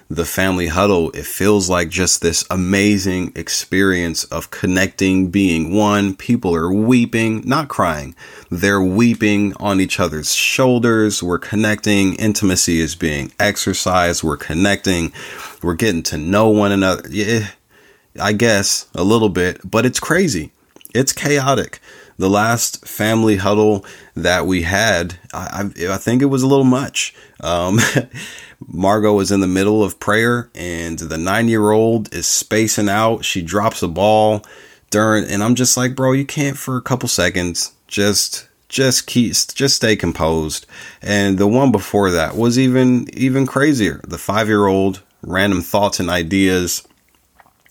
the 0.09 0.25
family 0.25 0.67
huddle, 0.67 1.09
it 1.11 1.25
feels 1.25 1.69
like 1.69 1.89
just 1.89 2.21
this 2.21 2.45
amazing 2.49 3.31
experience 3.35 4.25
of 4.25 4.51
connecting, 4.51 5.29
being 5.29 5.73
one. 5.73 6.15
People 6.15 6.53
are 6.55 6.71
weeping, 6.71 7.41
not 7.45 7.67
crying. 7.67 8.15
They're 8.51 8.81
weeping 8.81 9.53
on 9.59 9.79
each 9.79 9.99
other's 9.99 10.35
shoulders. 10.35 11.23
We're 11.23 11.39
connecting. 11.39 12.15
Intimacy 12.15 12.79
is 12.79 12.95
being 12.95 13.31
exercised. 13.39 14.23
We're 14.23 14.37
connecting. 14.37 15.13
We're 15.63 15.73
getting 15.75 16.03
to 16.03 16.17
know 16.17 16.49
one 16.49 16.71
another. 16.71 17.09
Yeah, 17.09 17.47
I 18.21 18.33
guess 18.33 18.87
a 18.93 19.03
little 19.03 19.29
bit, 19.29 19.61
but 19.69 19.85
it's 19.85 19.99
crazy. 19.99 20.51
It's 20.93 21.13
chaotic. 21.13 21.79
The 22.17 22.29
last 22.29 22.85
family 22.87 23.37
huddle 23.37 23.85
that 24.15 24.45
we 24.45 24.63
had, 24.63 25.15
I, 25.33 25.69
I, 25.79 25.93
I 25.93 25.97
think 25.97 26.21
it 26.21 26.27
was 26.27 26.43
a 26.43 26.47
little 26.47 26.65
much. 26.65 27.15
Um, 27.41 27.79
Margot 28.67 29.19
is 29.19 29.31
in 29.31 29.41
the 29.41 29.47
middle 29.47 29.83
of 29.83 29.99
prayer 29.99 30.49
and 30.55 30.97
the 30.99 31.17
nine 31.17 31.47
year 31.47 31.71
old 31.71 32.13
is 32.13 32.27
spacing 32.27 32.89
out. 32.89 33.25
She 33.25 33.41
drops 33.41 33.83
a 33.83 33.87
ball 33.87 34.45
during, 34.89 35.25
and 35.25 35.43
I'm 35.43 35.55
just 35.55 35.75
like, 35.75 35.95
bro, 35.95 36.11
you 36.11 36.25
can't 36.25 36.57
for 36.57 36.77
a 36.77 36.81
couple 36.81 37.09
seconds 37.09 37.73
just 37.87 38.47
just 38.69 39.05
keep 39.05 39.31
just 39.31 39.75
stay 39.75 39.95
composed 39.95 40.65
and 40.99 41.37
the 41.37 41.45
one 41.45 41.71
before 41.71 42.09
that 42.09 42.35
was 42.35 42.57
even 42.57 43.07
even 43.15 43.45
crazier 43.45 44.01
the 44.07 44.17
five 44.17 44.47
year 44.47 44.65
old 44.65 45.03
random 45.21 45.61
thoughts 45.61 45.99
and 45.99 46.09
ideas 46.09 46.81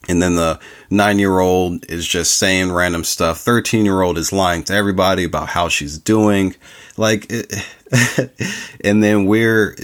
and 0.09 0.23
then 0.23 0.35
the 0.35 0.59
nine 0.91 1.19
year 1.19 1.38
old 1.38 1.85
is 1.91 2.07
just 2.07 2.37
saying 2.37 2.73
random 2.73 3.05
stuff. 3.05 3.38
13 3.38 3.85
year 3.85 4.03
old 4.03 4.19
is 4.19 4.33
lying 4.33 4.62
to 4.65 4.75
everybody 4.75 5.25
about 5.25 5.49
how 5.49 5.69
she's 5.69 5.99
doing. 5.99 6.55
Like 6.97 7.33
and 8.85 9.03
then 9.03 9.27
we're 9.27 9.77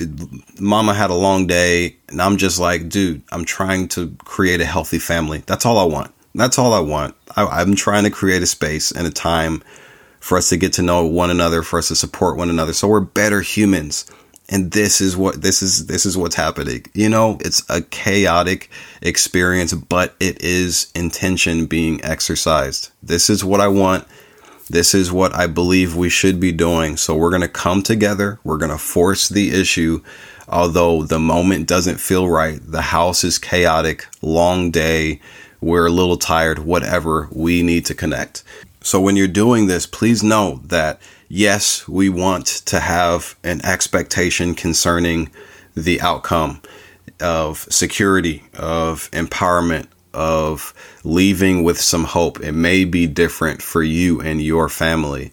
mama 0.59 0.95
had 0.95 1.11
a 1.11 1.15
long 1.15 1.47
day 1.47 1.97
and 2.09 2.23
i'm 2.23 2.37
just 2.37 2.59
like 2.59 2.89
dude 2.89 3.23
i'm 3.33 3.45
trying 3.45 3.87
to 3.89 4.15
create 4.25 4.61
a 4.61 4.67
healthy 4.67 4.99
family. 4.99 5.43
That's 5.47 5.65
all 5.67 5.79
i 5.79 5.85
want. 5.85 6.13
That's 6.35 6.59
all 6.59 6.73
i 6.73 6.81
want. 6.81 7.15
I, 7.37 7.45
i'm 7.45 7.75
trying 7.77 8.05
to 8.05 8.11
create 8.11 8.43
a 8.43 8.47
space 8.47 8.91
and 8.91 9.07
a 9.07 9.11
time 9.11 9.63
for 10.21 10.37
us 10.37 10.49
to 10.49 10.57
get 10.57 10.73
to 10.75 10.83
know 10.83 11.07
one 11.07 11.31
another 11.31 11.63
for 11.63 11.79
us 11.79 11.89
to 11.89 11.97
support 11.97 12.37
one 12.37 12.51
another. 12.51 12.73
So 12.73 12.89
we're 12.89 13.01
better 13.01 13.41
humans 13.41 14.11
and 14.49 14.73
this 14.73 15.01
is 15.01 15.17
what 15.17 15.43
this 15.43 15.63
is 15.63 15.87
this 15.87 16.07
is 16.07 16.17
what's 16.17 16.35
happening. 16.35 16.85
You 16.95 17.09
know 17.09 17.39
it's 17.41 17.63
a 17.69 17.83
chaotic 17.83 18.71
experience 19.03 19.75
but 19.75 20.15
it 20.21 20.43
is 20.43 20.91
intention 20.95 21.67
being 21.67 22.03
exercised. 22.05 22.91
This 23.03 23.29
is 23.29 23.45
what 23.45 23.61
i 23.61 23.69
want. 23.69 24.07
This 24.71 24.95
is 24.95 25.13
what 25.13 25.35
i 25.35 25.47
believe 25.47 25.97
we 25.97 26.09
should 26.09 26.41
be 26.41 26.53
doing. 26.53 26.97
So 26.97 27.15
we're 27.15 27.31
going 27.31 27.43
to 27.43 27.49
come 27.49 27.83
together. 27.83 28.39
We're 28.43 28.59
going 28.59 28.71
to 28.71 28.79
force 28.79 29.29
the 29.29 29.51
issue. 29.51 30.03
Although 30.49 31.03
the 31.03 31.19
moment 31.19 31.69
doesn't 31.69 32.01
feel 32.01 32.27
right 32.27 32.61
the 32.65 32.83
house 32.83 33.25
is 33.25 33.39
chaotic 33.39 34.07
long 34.23 34.71
day. 34.71 35.21
We're 35.61 35.87
a 35.87 35.91
little 35.91 36.17
tired 36.17 36.61
whatever. 36.61 37.29
We 37.33 37.63
need 37.63 37.85
to 37.87 37.95
connect. 37.95 38.45
So 38.81 38.99
when 39.01 39.17
you're 39.17 39.29
doing 39.29 39.67
this 39.67 39.85
please 39.87 40.23
know 40.23 40.63
that 40.65 41.03
yes, 41.29 41.87
we 41.87 42.09
want 42.09 42.47
to 42.47 42.81
have 42.81 43.37
an 43.45 43.64
expectation 43.64 44.55
concerning 44.55 45.31
the 45.75 46.01
outcome 46.01 46.61
of 47.21 47.59
security, 47.71 48.45
of 48.55 49.11
empowerment, 49.12 49.87
of 50.14 50.75
leaving 51.05 51.62
with 51.62 51.81
some 51.81 52.05
hope. 52.05 52.41
It 52.41 52.53
may 52.53 52.85
be 52.85 53.07
different 53.07 53.62
for 53.62 53.83
you 53.83 54.21
and 54.21 54.43
your 54.43 54.69
family. 54.69 55.33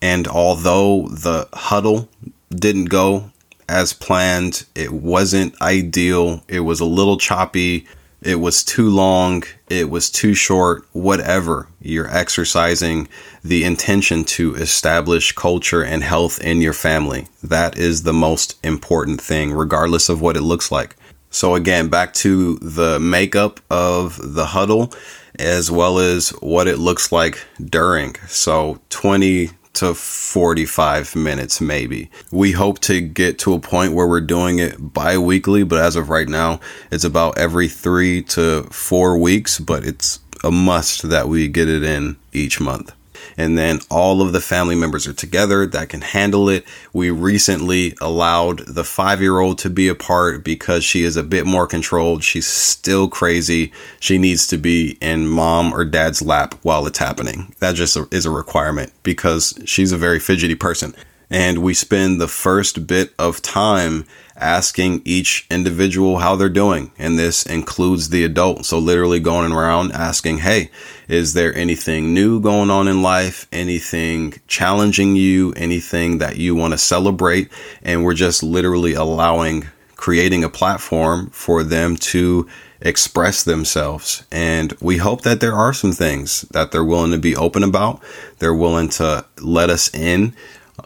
And 0.00 0.26
although 0.28 1.08
the 1.08 1.48
huddle 1.52 2.08
didn't 2.50 2.86
go 2.86 3.30
as 3.68 3.92
planned, 3.92 4.64
it 4.74 4.92
wasn't 4.92 5.60
ideal, 5.60 6.42
it 6.48 6.60
was 6.60 6.80
a 6.80 6.84
little 6.84 7.16
choppy 7.16 7.86
it 8.24 8.36
was 8.36 8.64
too 8.64 8.88
long, 8.88 9.44
it 9.68 9.90
was 9.90 10.10
too 10.10 10.34
short, 10.34 10.86
whatever. 10.92 11.68
You're 11.80 12.10
exercising 12.10 13.08
the 13.42 13.64
intention 13.64 14.24
to 14.24 14.54
establish 14.54 15.32
culture 15.32 15.84
and 15.84 16.02
health 16.02 16.40
in 16.40 16.62
your 16.62 16.72
family. 16.72 17.28
That 17.42 17.76
is 17.76 18.02
the 18.02 18.14
most 18.14 18.58
important 18.64 19.20
thing, 19.20 19.52
regardless 19.52 20.08
of 20.08 20.20
what 20.20 20.36
it 20.36 20.42
looks 20.42 20.72
like. 20.72 20.96
So, 21.30 21.54
again, 21.54 21.88
back 21.88 22.14
to 22.14 22.56
the 22.58 22.98
makeup 22.98 23.60
of 23.70 24.34
the 24.34 24.46
huddle 24.46 24.92
as 25.38 25.70
well 25.70 25.98
as 25.98 26.30
what 26.40 26.68
it 26.68 26.78
looks 26.78 27.10
like 27.10 27.44
during. 27.62 28.14
So, 28.28 28.80
20 28.90 29.50
to 29.74 29.94
45 29.94 31.16
minutes, 31.16 31.60
maybe. 31.60 32.10
We 32.30 32.52
hope 32.52 32.78
to 32.80 33.00
get 33.00 33.38
to 33.40 33.54
a 33.54 33.60
point 33.60 33.92
where 33.92 34.06
we're 34.06 34.20
doing 34.20 34.58
it 34.58 34.94
bi 34.94 35.18
weekly, 35.18 35.62
but 35.62 35.78
as 35.78 35.96
of 35.96 36.08
right 36.08 36.28
now, 36.28 36.60
it's 36.90 37.04
about 37.04 37.38
every 37.38 37.68
three 37.68 38.22
to 38.22 38.64
four 38.64 39.18
weeks, 39.18 39.58
but 39.58 39.84
it's 39.84 40.20
a 40.42 40.50
must 40.50 41.08
that 41.08 41.28
we 41.28 41.48
get 41.48 41.68
it 41.68 41.82
in 41.82 42.16
each 42.32 42.60
month 42.60 42.92
and 43.36 43.58
then 43.58 43.80
all 43.90 44.22
of 44.22 44.32
the 44.32 44.40
family 44.40 44.74
members 44.74 45.06
are 45.06 45.12
together 45.12 45.66
that 45.66 45.88
can 45.88 46.00
handle 46.00 46.48
it. 46.48 46.64
We 46.92 47.10
recently 47.10 47.94
allowed 48.00 48.60
the 48.66 48.84
five 48.84 49.20
year 49.20 49.38
old 49.38 49.58
to 49.58 49.70
be 49.70 49.88
a 49.88 49.94
part 49.94 50.44
because 50.44 50.84
she 50.84 51.02
is 51.02 51.16
a 51.16 51.22
bit 51.22 51.46
more 51.46 51.66
controlled. 51.66 52.24
She's 52.24 52.46
still 52.46 53.08
crazy. 53.08 53.72
She 54.00 54.18
needs 54.18 54.46
to 54.48 54.58
be 54.58 54.96
in 55.00 55.26
mom 55.26 55.72
or 55.72 55.84
dad's 55.84 56.22
lap 56.22 56.54
while 56.62 56.86
it's 56.86 56.98
happening. 56.98 57.54
That 57.58 57.74
just 57.74 57.96
is 58.12 58.26
a 58.26 58.30
requirement 58.30 58.92
because 59.02 59.58
she's 59.64 59.92
a 59.92 59.98
very 59.98 60.20
fidgety 60.20 60.54
person. 60.54 60.94
And 61.30 61.58
we 61.58 61.74
spend 61.74 62.20
the 62.20 62.28
first 62.28 62.86
bit 62.86 63.12
of 63.18 63.42
time 63.42 64.04
asking 64.36 65.02
each 65.04 65.46
individual 65.50 66.18
how 66.18 66.36
they're 66.36 66.48
doing. 66.48 66.92
And 66.98 67.18
this 67.18 67.46
includes 67.46 68.10
the 68.10 68.24
adult. 68.24 68.66
So 68.66 68.78
literally 68.78 69.20
going 69.20 69.52
around 69.52 69.92
asking, 69.92 70.38
Hey, 70.38 70.70
is 71.08 71.34
there 71.34 71.54
anything 71.54 72.14
new 72.14 72.40
going 72.40 72.70
on 72.70 72.88
in 72.88 73.02
life? 73.02 73.46
Anything 73.52 74.34
challenging 74.46 75.16
you? 75.16 75.52
Anything 75.52 76.18
that 76.18 76.36
you 76.36 76.54
want 76.54 76.72
to 76.72 76.78
celebrate? 76.78 77.50
And 77.82 78.04
we're 78.04 78.14
just 78.14 78.42
literally 78.42 78.94
allowing, 78.94 79.66
creating 79.96 80.44
a 80.44 80.48
platform 80.48 81.30
for 81.30 81.62
them 81.62 81.96
to 81.96 82.48
express 82.80 83.44
themselves. 83.44 84.24
And 84.30 84.72
we 84.80 84.98
hope 84.98 85.22
that 85.22 85.40
there 85.40 85.54
are 85.54 85.72
some 85.72 85.92
things 85.92 86.42
that 86.52 86.72
they're 86.72 86.84
willing 86.84 87.12
to 87.12 87.18
be 87.18 87.36
open 87.36 87.62
about. 87.62 88.02
They're 88.38 88.54
willing 88.54 88.88
to 88.90 89.24
let 89.40 89.70
us 89.70 89.94
in 89.94 90.34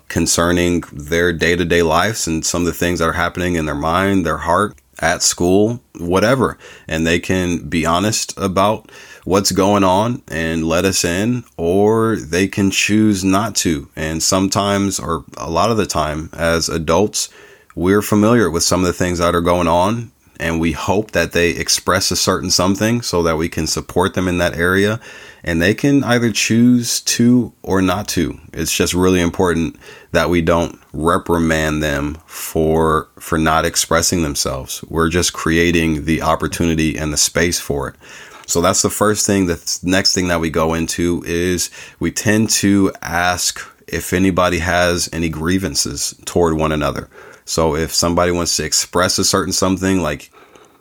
concerning 0.09 0.83
their 0.93 1.33
day 1.33 1.57
to 1.57 1.65
day 1.65 1.83
lives 1.83 2.27
and 2.27 2.45
some 2.45 2.63
of 2.63 2.67
the 2.67 2.73
things 2.73 2.99
that 2.99 3.09
are 3.09 3.13
happening 3.13 3.55
in 3.55 3.67
their 3.67 3.75
mind, 3.75 4.27
their 4.27 4.39
heart, 4.39 4.77
at 5.01 5.23
school, 5.23 5.81
whatever. 5.99 6.59
And 6.87 7.07
they 7.07 7.21
can 7.21 7.69
be 7.69 7.87
honest 7.87 8.37
about 8.37 8.91
what's 9.29 9.53
going 9.53 9.85
on 9.85 10.23
and 10.29 10.65
let 10.65 10.87
us 10.87 11.05
in, 11.05 11.45
or 11.59 12.17
they 12.17 12.49
can 12.49 12.71
choose 12.71 13.23
not 13.23 13.55
to. 13.55 13.87
And 13.95 14.23
sometimes, 14.23 14.99
or 14.99 15.23
a 15.37 15.51
lot 15.51 15.71
of 15.71 15.77
the 15.77 15.85
time, 15.85 16.31
as 16.33 16.71
adults, 16.71 17.29
we're 17.75 18.01
familiar 18.01 18.51
with 18.51 18.63
some 18.63 18.81
of 18.81 18.87
the 18.87 18.95
things 18.95 19.19
that 19.19 19.35
are 19.35 19.43
going 19.43 19.69
on 19.69 20.13
and 20.41 20.61
we 20.61 20.73
hope 20.73 21.11
that 21.11 21.33
they 21.33 21.51
express 21.51 22.11
a 22.11 22.17
certain 22.17 22.51
something 22.51 23.03
so 23.03 23.23
that 23.25 23.37
we 23.37 23.49
can 23.49 23.67
support 23.67 24.15
them 24.15 24.29
in 24.29 24.39
that 24.39 24.57
area. 24.57 25.01
And 25.43 25.61
they 25.61 25.75
can 25.75 26.05
either 26.05 26.31
choose 26.33 27.01
to 27.03 27.53
or 27.63 27.83
not 27.83 28.09
to. 28.09 28.39
It's 28.53 28.75
just 28.75 28.95
really 28.95 29.21
important 29.21 29.77
that 30.13 30.31
we 30.31 30.43
don't 30.43 30.79
reprimand 30.93 31.83
them 31.83 32.19
for 32.27 33.09
for 33.19 33.37
not 33.39 33.65
expressing 33.65 34.23
themselves. 34.23 34.83
We're 34.89 35.09
just 35.09 35.33
creating 35.33 36.05
the 36.05 36.23
opportunity 36.23 36.97
and 36.97 37.13
the 37.13 37.17
space 37.17 37.61
for 37.61 37.89
it 37.89 37.97
so 38.49 38.61
that's 38.61 38.83
the 38.83 38.91
first 38.91 39.27
thing 39.27 39.47
the 39.47 39.79
next 39.83 40.15
thing 40.15 40.29
that 40.29 40.41
we 40.41 40.51
go 40.51 40.75
into 40.75 41.23
is 41.27 41.71
we 42.01 42.11
tend 42.11 42.51
to 42.51 42.93
ask 43.03 43.61
if 43.87 44.13
anybody 44.13 44.59
has 44.59 45.09
any 45.13 45.29
grievances 45.29 46.15
toward 46.25 46.55
one 46.55 46.73
another 46.73 47.09
so 47.45 47.77
if 47.77 47.95
somebody 47.95 48.33
wants 48.33 48.57
to 48.57 48.65
express 48.65 49.19
a 49.19 49.25
certain 49.25 49.53
something 49.53 50.03
like 50.03 50.31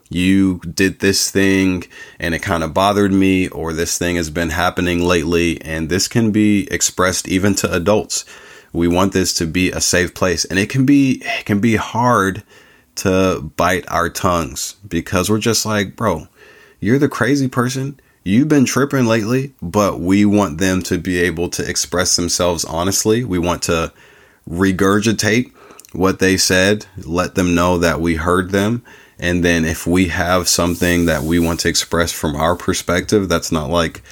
you 0.09 0.59
did 0.59 0.99
this 0.99 1.29
thing 1.31 1.83
and 2.19 2.33
it 2.33 2.41
kind 2.41 2.63
of 2.63 2.73
bothered 2.73 3.11
me 3.11 3.47
or 3.49 3.73
this 3.73 3.97
thing 3.97 4.15
has 4.15 4.29
been 4.29 4.49
happening 4.49 5.03
lately 5.03 5.61
and 5.61 5.89
this 5.89 6.07
can 6.07 6.31
be 6.31 6.67
expressed 6.71 7.27
even 7.27 7.55
to 7.55 7.73
adults. 7.73 8.25
We 8.73 8.87
want 8.87 9.13
this 9.13 9.33
to 9.35 9.45
be 9.45 9.71
a 9.71 9.81
safe 9.81 10.13
place 10.13 10.45
and 10.45 10.59
it 10.59 10.69
can 10.69 10.85
be 10.85 11.21
it 11.23 11.45
can 11.45 11.59
be 11.59 11.75
hard 11.75 12.43
to 12.95 13.51
bite 13.55 13.89
our 13.89 14.09
tongues 14.09 14.75
because 14.87 15.29
we're 15.29 15.39
just 15.39 15.65
like, 15.65 15.95
bro, 15.95 16.27
you're 16.79 16.99
the 16.99 17.09
crazy 17.09 17.47
person. 17.47 17.99
You've 18.23 18.49
been 18.49 18.65
tripping 18.65 19.05
lately, 19.05 19.53
but 19.61 19.99
we 19.99 20.25
want 20.25 20.57
them 20.57 20.81
to 20.83 20.97
be 20.97 21.19
able 21.19 21.49
to 21.51 21.67
express 21.67 22.15
themselves 22.15 22.65
honestly. 22.65 23.23
We 23.23 23.39
want 23.39 23.63
to 23.63 23.93
regurgitate 24.49 25.53
what 25.93 26.19
they 26.19 26.37
said, 26.37 26.85
let 26.97 27.35
them 27.35 27.55
know 27.55 27.77
that 27.77 28.01
we 28.01 28.15
heard 28.15 28.51
them. 28.51 28.83
And 29.19 29.43
then 29.43 29.65
if 29.65 29.87
we 29.87 30.09
have 30.09 30.47
something 30.47 31.05
that 31.05 31.23
we 31.23 31.39
want 31.39 31.61
to 31.61 31.69
express 31.69 32.11
from 32.11 32.35
our 32.35 32.55
perspective 32.55 33.29
that's 33.29 33.51
not 33.51 33.69
like 33.69 34.03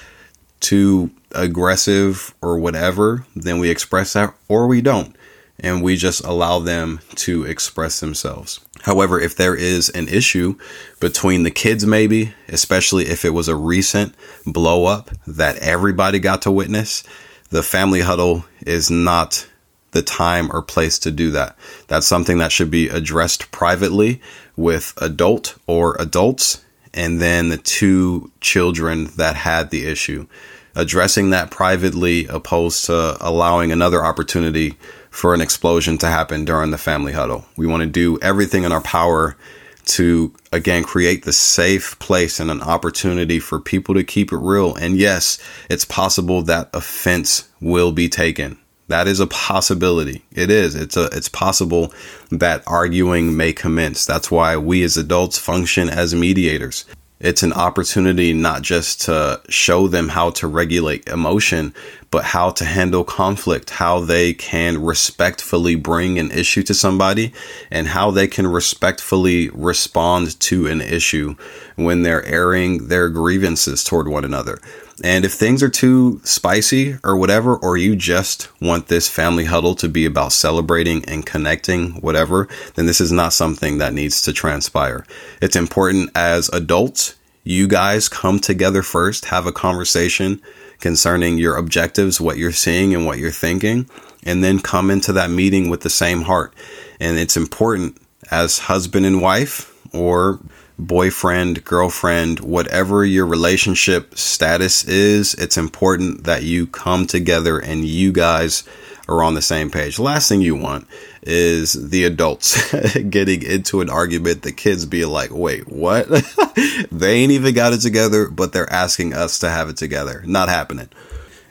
too 0.60 1.12
aggressive 1.34 2.34
or 2.42 2.58
whatever, 2.58 3.26
then 3.36 3.60
we 3.60 3.70
express 3.70 4.14
that 4.14 4.34
or 4.48 4.68
we 4.68 4.82
don't. 4.82 5.16
And 5.60 5.82
we 5.82 5.96
just 5.96 6.24
allow 6.24 6.60
them 6.60 7.00
to 7.16 7.46
express 7.46 8.00
themselves. 8.00 8.60
However, 8.82 9.20
if 9.20 9.36
there 9.36 9.56
is 9.56 9.90
an 9.90 10.08
issue 10.08 10.58
between 11.00 11.44
the 11.44 11.52
kids, 11.52 11.86
maybe, 11.86 12.34
especially 12.50 13.06
if 13.08 13.26
it 13.26 13.32
was 13.32 13.48
a 13.48 13.56
recent 13.56 14.14
blow 14.46 14.86
up 14.86 15.10
that 15.26 15.58
everybody 15.58 16.20
got 16.20 16.42
to 16.44 16.52
witness, 16.52 17.04
the 17.50 17.64
family 17.64 18.02
huddle 18.02 18.46
is 18.66 18.92
not 18.92 19.48
the 19.92 20.02
time 20.02 20.52
or 20.52 20.62
place 20.62 21.00
to 21.00 21.10
do 21.10 21.32
that. 21.32 21.58
That's 21.88 22.06
something 22.06 22.38
that 22.40 22.52
should 22.52 22.70
be 22.70 22.90
addressed 22.90 23.50
privately 23.52 24.22
with 24.58 24.94
adult 24.98 25.58
or 25.68 25.96
adults 26.00 26.64
and 26.94 27.22
then 27.22 27.50
the 27.50 27.58
two 27.58 28.32
children 28.42 29.06
that 29.18 29.36
had 29.36 29.70
the 29.70 29.86
issue. 29.86 30.28
Addressing 30.76 31.30
that 31.30 31.52
privately 31.52 32.26
opposed 32.28 32.86
to 32.86 33.18
allowing 33.22 33.72
another 33.72 34.04
opportunity 34.04 34.78
for 35.16 35.34
an 35.34 35.40
explosion 35.40 35.98
to 35.98 36.08
happen 36.08 36.44
during 36.44 36.72
the 36.72 36.78
family 36.78 37.14
huddle. 37.14 37.46
We 37.56 37.68
want 37.68 37.82
to 37.82 37.88
do 37.88 38.20
everything 38.22 38.66
in 38.66 38.74
our 38.74 38.82
power 38.82 39.38
to 39.86 40.34
again 40.52 40.84
create 40.84 41.24
the 41.24 41.32
safe 41.32 41.98
place 42.00 42.40
and 42.40 42.52
an 42.52 42.62
opportunity 42.62 43.40
for 43.40 43.60
people 43.60 43.96
to 43.96 44.04
keep 44.04 44.34
it 44.34 44.38
real. 44.38 44.76
And 44.76 44.98
yes, 44.98 45.40
it's 45.70 45.86
possible 45.86 46.42
that 46.44 46.70
offense 46.74 47.48
will 47.62 47.94
be 47.94 48.10
taken 48.10 48.58
That 48.88 49.08
is 49.08 49.20
a 49.20 49.28
possibility. 49.28 50.24
It 50.32 50.52
is. 50.52 50.76
It's 50.76 50.98
a 50.98 51.06
it's 51.06 51.30
possible 51.30 51.94
that 52.30 52.64
arguing 52.68 53.36
may 53.36 53.54
commence. 53.54 54.06
That's 54.06 54.30
why 54.30 54.58
we 54.58 54.84
as 54.84 54.98
adults 54.98 55.40
function 55.40 55.90
as 55.90 56.14
mediators. 56.14 56.86
It's 57.20 57.44
an 57.44 57.54
opportunity 57.54 58.34
not 58.34 58.62
just 58.62 59.02
to 59.04 59.42
show 59.48 59.88
them 59.88 60.10
how 60.10 60.32
to 60.32 60.48
regulate 60.48 61.08
emotion, 61.08 61.74
but 62.12 62.26
how 62.26 62.50
to 62.52 62.66
handle 62.66 63.06
conflict, 63.06 63.70
how 63.70 64.02
they 64.02 64.34
can 64.34 64.84
respectfully 64.84 65.76
bring 65.76 66.20
an 66.20 66.30
issue 66.32 66.62
to 66.64 66.74
somebody, 66.74 67.34
and 67.72 67.88
how 67.88 68.12
they 68.12 68.28
can 68.28 68.48
respectfully 68.48 69.50
respond 69.54 70.38
to 70.42 70.68
an 70.68 70.82
issue 70.82 71.36
when 71.78 72.02
they're 72.02 72.26
airing 72.26 72.90
their 72.90 73.08
grievances 73.08 73.84
toward 73.86 74.10
one 74.10 74.26
another. 74.26 74.60
And 75.04 75.26
if 75.26 75.34
things 75.34 75.62
are 75.62 75.70
too 75.70 76.22
spicy 76.24 76.98
or 77.04 77.18
whatever, 77.18 77.58
or 77.58 77.76
you 77.76 77.96
just 77.98 78.50
want 78.62 78.88
this 78.88 79.10
family 79.10 79.46
huddle 79.46 79.76
to 79.76 79.90
be 79.90 80.06
about 80.06 80.32
celebrating 80.32 81.04
and 81.06 81.26
connecting, 81.26 81.92
whatever, 81.96 82.48
then 82.76 82.86
this 82.86 83.02
is 83.02 83.12
not 83.12 83.34
something 83.34 83.78
that 83.80 83.94
needs 83.94 84.22
to 84.22 84.32
transpire. 84.32 85.06
It's 85.42 85.58
important 85.58 86.12
as 86.16 86.48
adults, 86.50 87.16
you 87.44 87.68
guys 87.68 88.08
come 88.08 88.40
together 88.40 88.82
first, 88.82 89.26
have 89.26 89.46
a 89.46 89.52
conversation 89.52 90.42
concerning 90.80 91.38
your 91.38 91.58
objectives, 91.58 92.22
what 92.22 92.38
you're 92.38 92.52
seeing 92.52 92.96
and 92.96 93.06
what 93.06 93.20
you're 93.20 93.32
thinking, 93.32 93.90
and 94.24 94.44
then 94.44 94.60
come 94.60 94.90
into 94.90 95.12
that 95.14 95.30
meeting 95.30 95.70
with 95.70 95.82
the 95.82 95.90
same 95.90 96.22
heart. 96.22 96.54
And 97.02 97.18
it's 97.18 97.38
important 97.38 97.98
as 98.32 98.60
husband 98.60 99.06
and 99.06 99.22
wife 99.22 99.74
or 99.94 100.40
boyfriend, 100.78 101.64
girlfriend, 101.64 102.40
whatever 102.40 103.06
your 103.06 103.26
relationship 103.26 104.18
status 104.18 104.84
is, 104.86 105.34
it's 105.36 105.58
important 105.58 106.26
that 106.26 106.44
you 106.44 106.68
come 106.68 107.08
together 107.08 107.60
and 107.60 107.86
you 107.86 108.12
guys 108.12 108.64
are 109.08 109.24
on 109.24 109.36
the 109.36 109.42
same 109.42 109.70
page. 109.70 110.00
Last 110.00 110.28
thing 110.28 110.42
you 110.42 110.56
want 110.56 110.88
is 111.22 111.90
the 111.90 112.04
adults 112.04 112.74
getting 113.10 113.44
into 113.44 113.82
an 113.82 113.90
argument, 113.90 114.42
the 114.42 114.52
kids 114.52 114.86
be 114.86 115.06
like, 115.06 115.32
wait, 115.32 115.68
what? 115.68 116.08
they 116.92 117.14
ain't 117.14 117.32
even 117.32 117.54
got 117.54 117.74
it 117.74 117.82
together, 117.82 118.28
but 118.28 118.52
they're 118.52 118.72
asking 118.72 119.14
us 119.14 119.40
to 119.40 119.50
have 119.50 119.70
it 119.70 119.78
together. 119.78 120.24
Not 120.26 120.50
happening. 120.50 120.90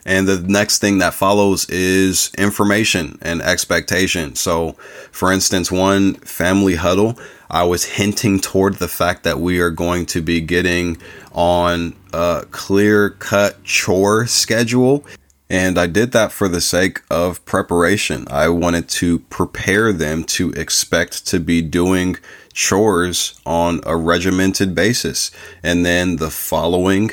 And 0.07 0.29
the 0.29 0.39
next 0.41 0.81
thing 0.81 0.99
that 0.99 1.15
follows 1.15 1.69
is 1.71 2.31
information 2.37 3.19
and 3.23 3.41
expectation. 3.41 4.35
So, 4.35 4.73
for 5.11 5.33
instance, 5.33 5.73
one 5.73 6.15
family 6.15 6.75
huddle, 6.75 7.19
I 7.51 7.65
was 7.65 7.85
hinting 7.85 8.41
toward 8.41 8.75
the 8.75 8.89
fact 8.89 9.25
that 9.25 9.41
we 9.41 9.61
are 9.61 9.71
going 9.71 10.07
to 10.07 10.23
be 10.23 10.41
getting 10.41 10.99
on 11.33 11.95
a 12.13 12.47
clear 12.51 13.11
cut 13.11 13.63
chore 13.65 14.27
schedule. 14.27 15.05
And 15.51 15.79
I 15.79 15.87
did 15.87 16.13
that 16.13 16.33
for 16.33 16.49
the 16.49 16.61
sake 16.61 17.03
of 17.11 17.45
preparation. 17.45 18.27
I 18.31 18.49
wanted 18.49 18.89
to 18.91 19.21
prepare 19.21 19.93
them 19.93 20.25
to 20.25 20.51
expect 20.53 21.27
to 21.29 21.39
be 21.39 21.61
doing 21.61 22.17
chores 22.53 23.39
on 23.45 23.81
a 23.85 23.97
regimented 23.97 24.75
basis. 24.75 25.31
And 25.63 25.85
then 25.85 26.17
the 26.17 26.31
following 26.31 27.11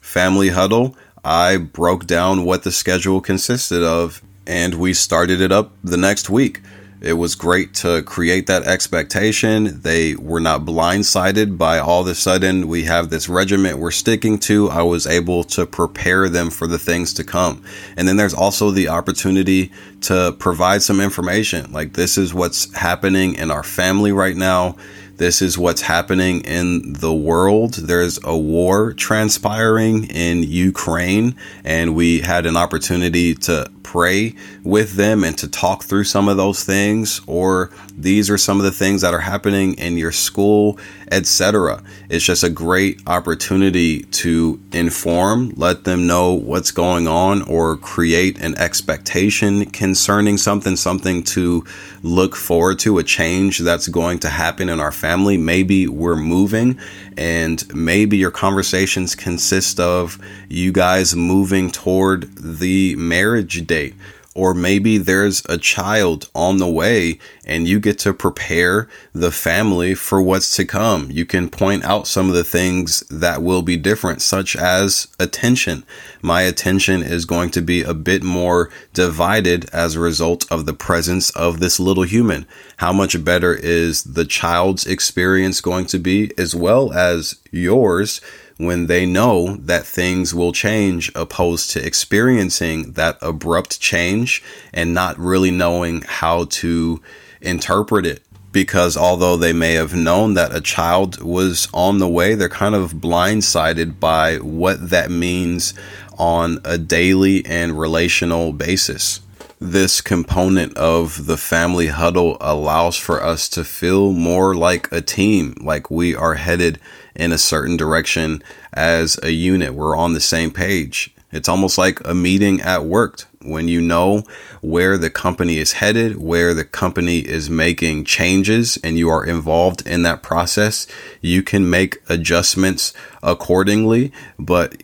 family 0.00 0.48
huddle, 0.48 0.96
I 1.24 1.56
broke 1.56 2.06
down 2.06 2.44
what 2.44 2.62
the 2.62 2.72
schedule 2.72 3.20
consisted 3.20 3.82
of 3.82 4.22
and 4.46 4.74
we 4.74 4.92
started 4.92 5.40
it 5.40 5.52
up 5.52 5.72
the 5.82 5.96
next 5.96 6.28
week. 6.28 6.60
It 7.04 7.18
was 7.18 7.34
great 7.34 7.74
to 7.74 8.02
create 8.02 8.46
that 8.46 8.62
expectation. 8.62 9.82
They 9.82 10.14
were 10.14 10.40
not 10.40 10.62
blindsided 10.64 11.58
by 11.58 11.78
all 11.78 12.00
of 12.00 12.06
a 12.06 12.14
sudden 12.14 12.66
we 12.66 12.84
have 12.84 13.10
this 13.10 13.28
regiment 13.28 13.78
we're 13.78 13.90
sticking 13.90 14.38
to. 14.38 14.70
I 14.70 14.80
was 14.84 15.06
able 15.06 15.44
to 15.44 15.66
prepare 15.66 16.30
them 16.30 16.48
for 16.48 16.66
the 16.66 16.78
things 16.78 17.12
to 17.14 17.24
come. 17.24 17.62
And 17.98 18.08
then 18.08 18.16
there's 18.16 18.32
also 18.32 18.70
the 18.70 18.88
opportunity 18.88 19.70
to 20.00 20.34
provide 20.38 20.82
some 20.82 20.98
information. 20.98 21.70
Like 21.72 21.92
this 21.92 22.16
is 22.16 22.32
what's 22.32 22.74
happening 22.74 23.34
in 23.34 23.50
our 23.50 23.62
family 23.62 24.12
right 24.12 24.36
now. 24.36 24.76
This 25.16 25.40
is 25.40 25.56
what's 25.56 25.82
happening 25.82 26.40
in 26.40 26.94
the 26.94 27.14
world. 27.14 27.74
There's 27.74 28.18
a 28.24 28.36
war 28.36 28.92
transpiring 28.92 30.04
in 30.10 30.42
Ukraine, 30.42 31.36
and 31.62 31.94
we 31.94 32.20
had 32.20 32.46
an 32.46 32.56
opportunity 32.56 33.34
to 33.36 33.70
pray 33.84 34.34
with 34.64 34.94
them 34.94 35.22
and 35.22 35.38
to 35.38 35.46
talk 35.46 35.84
through 35.84 36.02
some 36.02 36.28
of 36.28 36.36
those 36.36 36.64
things 36.64 37.20
or 37.28 37.70
these 37.96 38.28
are 38.28 38.38
some 38.38 38.58
of 38.58 38.64
the 38.64 38.72
things 38.72 39.02
that 39.02 39.14
are 39.14 39.20
happening 39.20 39.74
in 39.74 39.96
your 39.96 40.10
school 40.10 40.76
etc 41.12 41.80
it's 42.08 42.24
just 42.24 42.42
a 42.42 42.50
great 42.50 43.00
opportunity 43.06 44.02
to 44.04 44.60
inform 44.72 45.52
let 45.54 45.84
them 45.84 46.08
know 46.08 46.32
what's 46.32 46.72
going 46.72 47.06
on 47.06 47.42
or 47.42 47.76
create 47.76 48.36
an 48.40 48.56
expectation 48.58 49.64
concerning 49.66 50.38
something 50.38 50.74
something 50.74 51.22
to 51.22 51.62
look 52.02 52.34
forward 52.34 52.78
to 52.78 52.98
a 52.98 53.04
change 53.04 53.58
that's 53.58 53.86
going 53.86 54.18
to 54.18 54.28
happen 54.28 54.68
in 54.68 54.80
our 54.80 54.90
family 55.04 55.36
maybe 55.36 55.86
we're 55.86 56.16
moving 56.16 56.78
and 57.18 57.62
maybe 57.74 58.16
your 58.16 58.30
conversations 58.30 59.14
consist 59.14 59.78
of 59.78 60.18
you 60.48 60.72
guys 60.72 61.14
moving 61.14 61.70
toward 61.70 62.34
the 62.36 62.96
marriage 62.96 63.66
date 63.66 63.94
or 64.34 64.52
maybe 64.52 64.98
there's 64.98 65.42
a 65.48 65.56
child 65.56 66.28
on 66.34 66.58
the 66.58 66.68
way 66.68 67.18
and 67.46 67.68
you 67.68 67.78
get 67.78 67.98
to 68.00 68.12
prepare 68.12 68.88
the 69.12 69.30
family 69.30 69.94
for 69.94 70.20
what's 70.20 70.56
to 70.56 70.64
come. 70.64 71.10
You 71.10 71.24
can 71.24 71.48
point 71.48 71.84
out 71.84 72.06
some 72.06 72.28
of 72.28 72.34
the 72.34 72.44
things 72.44 73.00
that 73.10 73.42
will 73.42 73.62
be 73.62 73.76
different, 73.76 74.22
such 74.22 74.56
as 74.56 75.08
attention. 75.20 75.84
My 76.20 76.42
attention 76.42 77.02
is 77.02 77.24
going 77.24 77.50
to 77.50 77.62
be 77.62 77.82
a 77.82 77.94
bit 77.94 78.22
more 78.22 78.70
divided 78.92 79.68
as 79.72 79.94
a 79.94 80.00
result 80.00 80.50
of 80.50 80.66
the 80.66 80.74
presence 80.74 81.30
of 81.30 81.60
this 81.60 81.78
little 81.78 82.04
human. 82.04 82.46
How 82.78 82.92
much 82.92 83.22
better 83.24 83.54
is 83.54 84.02
the 84.02 84.24
child's 84.24 84.86
experience 84.86 85.60
going 85.60 85.86
to 85.86 85.98
be 85.98 86.32
as 86.36 86.54
well 86.54 86.92
as 86.92 87.36
yours? 87.52 88.20
When 88.56 88.86
they 88.86 89.04
know 89.04 89.56
that 89.56 89.84
things 89.84 90.34
will 90.34 90.52
change 90.52 91.10
opposed 91.14 91.70
to 91.70 91.84
experiencing 91.84 92.92
that 92.92 93.18
abrupt 93.20 93.80
change 93.80 94.42
and 94.72 94.94
not 94.94 95.18
really 95.18 95.50
knowing 95.50 96.02
how 96.02 96.44
to 96.44 97.00
interpret 97.40 98.06
it 98.06 98.22
because 98.54 98.96
although 98.96 99.36
they 99.36 99.52
may 99.52 99.72
have 99.72 99.96
known 99.96 100.34
that 100.34 100.54
a 100.54 100.60
child 100.60 101.20
was 101.20 101.66
on 101.74 101.98
the 101.98 102.08
way, 102.08 102.36
they're 102.36 102.48
kind 102.48 102.76
of 102.76 102.92
blindsided 102.92 103.98
by 103.98 104.36
what 104.36 104.90
that 104.90 105.10
means 105.10 105.74
on 106.16 106.60
a 106.64 106.78
daily 106.78 107.44
and 107.46 107.76
relational 107.76 108.52
basis. 108.52 109.20
This 109.58 110.00
component 110.00 110.76
of 110.76 111.26
the 111.26 111.36
family 111.36 111.88
huddle 111.88 112.36
allows 112.40 112.96
for 112.96 113.20
us 113.20 113.48
to 113.50 113.64
feel 113.64 114.12
more 114.12 114.54
like 114.54 114.90
a 114.92 115.00
team, 115.00 115.56
like 115.60 115.90
we 115.90 116.14
are 116.14 116.34
headed 116.34 116.78
in 117.14 117.32
a 117.32 117.38
certain 117.38 117.76
direction 117.76 118.42
as 118.72 119.18
a 119.22 119.30
unit. 119.30 119.74
We're 119.74 119.96
on 119.96 120.12
the 120.12 120.20
same 120.20 120.50
page. 120.50 121.14
It's 121.32 121.48
almost 121.48 121.78
like 121.78 122.00
a 122.06 122.14
meeting 122.14 122.60
at 122.60 122.84
work 122.84 123.24
when 123.42 123.68
you 123.68 123.80
know 123.80 124.22
where 124.60 124.96
the 124.96 125.10
company 125.10 125.58
is 125.58 125.72
headed, 125.72 126.16
where 126.16 126.54
the 126.54 126.64
company 126.64 127.18
is 127.18 127.50
making 127.50 128.04
changes, 128.04 128.78
and 128.84 128.96
you 128.96 129.10
are 129.10 129.24
involved 129.24 129.86
in 129.86 130.02
that 130.02 130.22
process. 130.22 130.86
You 131.20 131.42
can 131.42 131.68
make 131.68 131.98
adjustments 132.08 132.94
accordingly, 133.22 134.12
but 134.38 134.82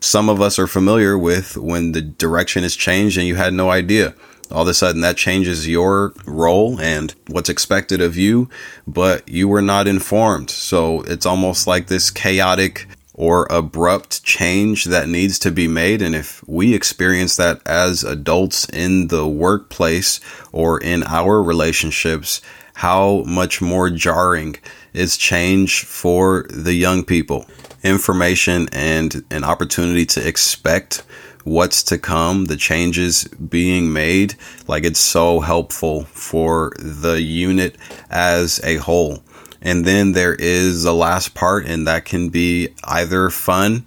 some 0.00 0.28
of 0.28 0.40
us 0.40 0.58
are 0.58 0.66
familiar 0.66 1.16
with 1.16 1.56
when 1.56 1.92
the 1.92 2.02
direction 2.02 2.64
is 2.64 2.76
changed 2.76 3.16
and 3.16 3.26
you 3.26 3.36
had 3.36 3.54
no 3.54 3.70
idea 3.70 4.14
all 4.52 4.62
of 4.62 4.68
a 4.68 4.74
sudden 4.74 5.00
that 5.00 5.16
changes 5.16 5.68
your 5.68 6.12
role 6.26 6.80
and 6.80 7.14
what's 7.28 7.48
expected 7.48 8.00
of 8.00 8.16
you, 8.16 8.48
but 8.86 9.28
you 9.28 9.48
were 9.48 9.62
not 9.62 9.88
informed. 9.88 10.50
So 10.50 11.02
it's 11.02 11.26
almost 11.26 11.66
like 11.66 11.86
this 11.86 12.10
chaotic 12.10 12.86
or 13.14 13.46
abrupt 13.50 14.24
change 14.24 14.84
that 14.86 15.08
needs 15.08 15.38
to 15.40 15.50
be 15.50 15.68
made. 15.68 16.02
And 16.02 16.14
if 16.14 16.46
we 16.48 16.74
experience 16.74 17.36
that 17.36 17.60
as 17.66 18.04
adults 18.04 18.68
in 18.68 19.08
the 19.08 19.26
workplace 19.26 20.20
or 20.50 20.80
in 20.80 21.02
our 21.04 21.42
relationships, 21.42 22.40
how 22.74 23.22
much 23.26 23.60
more 23.60 23.90
jarring 23.90 24.56
is 24.92 25.16
change 25.16 25.84
for 25.84 26.46
the 26.50 26.74
young 26.74 27.04
people? 27.04 27.46
Information 27.82 28.68
and 28.72 29.24
an 29.30 29.44
opportunity 29.44 30.06
to 30.06 30.26
expect 30.26 31.04
what's 31.44 31.82
to 31.84 31.98
come, 31.98 32.46
the 32.46 32.56
changes 32.56 33.24
being 33.24 33.92
made. 33.92 34.34
Like 34.66 34.84
it's 34.84 35.00
so 35.00 35.40
helpful 35.40 36.04
for 36.04 36.72
the 36.78 37.20
unit 37.20 37.76
as 38.10 38.60
a 38.64 38.76
whole. 38.76 39.22
And 39.60 39.84
then 39.84 40.12
there 40.12 40.34
is 40.34 40.82
the 40.82 40.94
last 40.94 41.34
part, 41.34 41.66
and 41.66 41.86
that 41.86 42.04
can 42.04 42.30
be 42.30 42.70
either 42.82 43.30
fun 43.30 43.86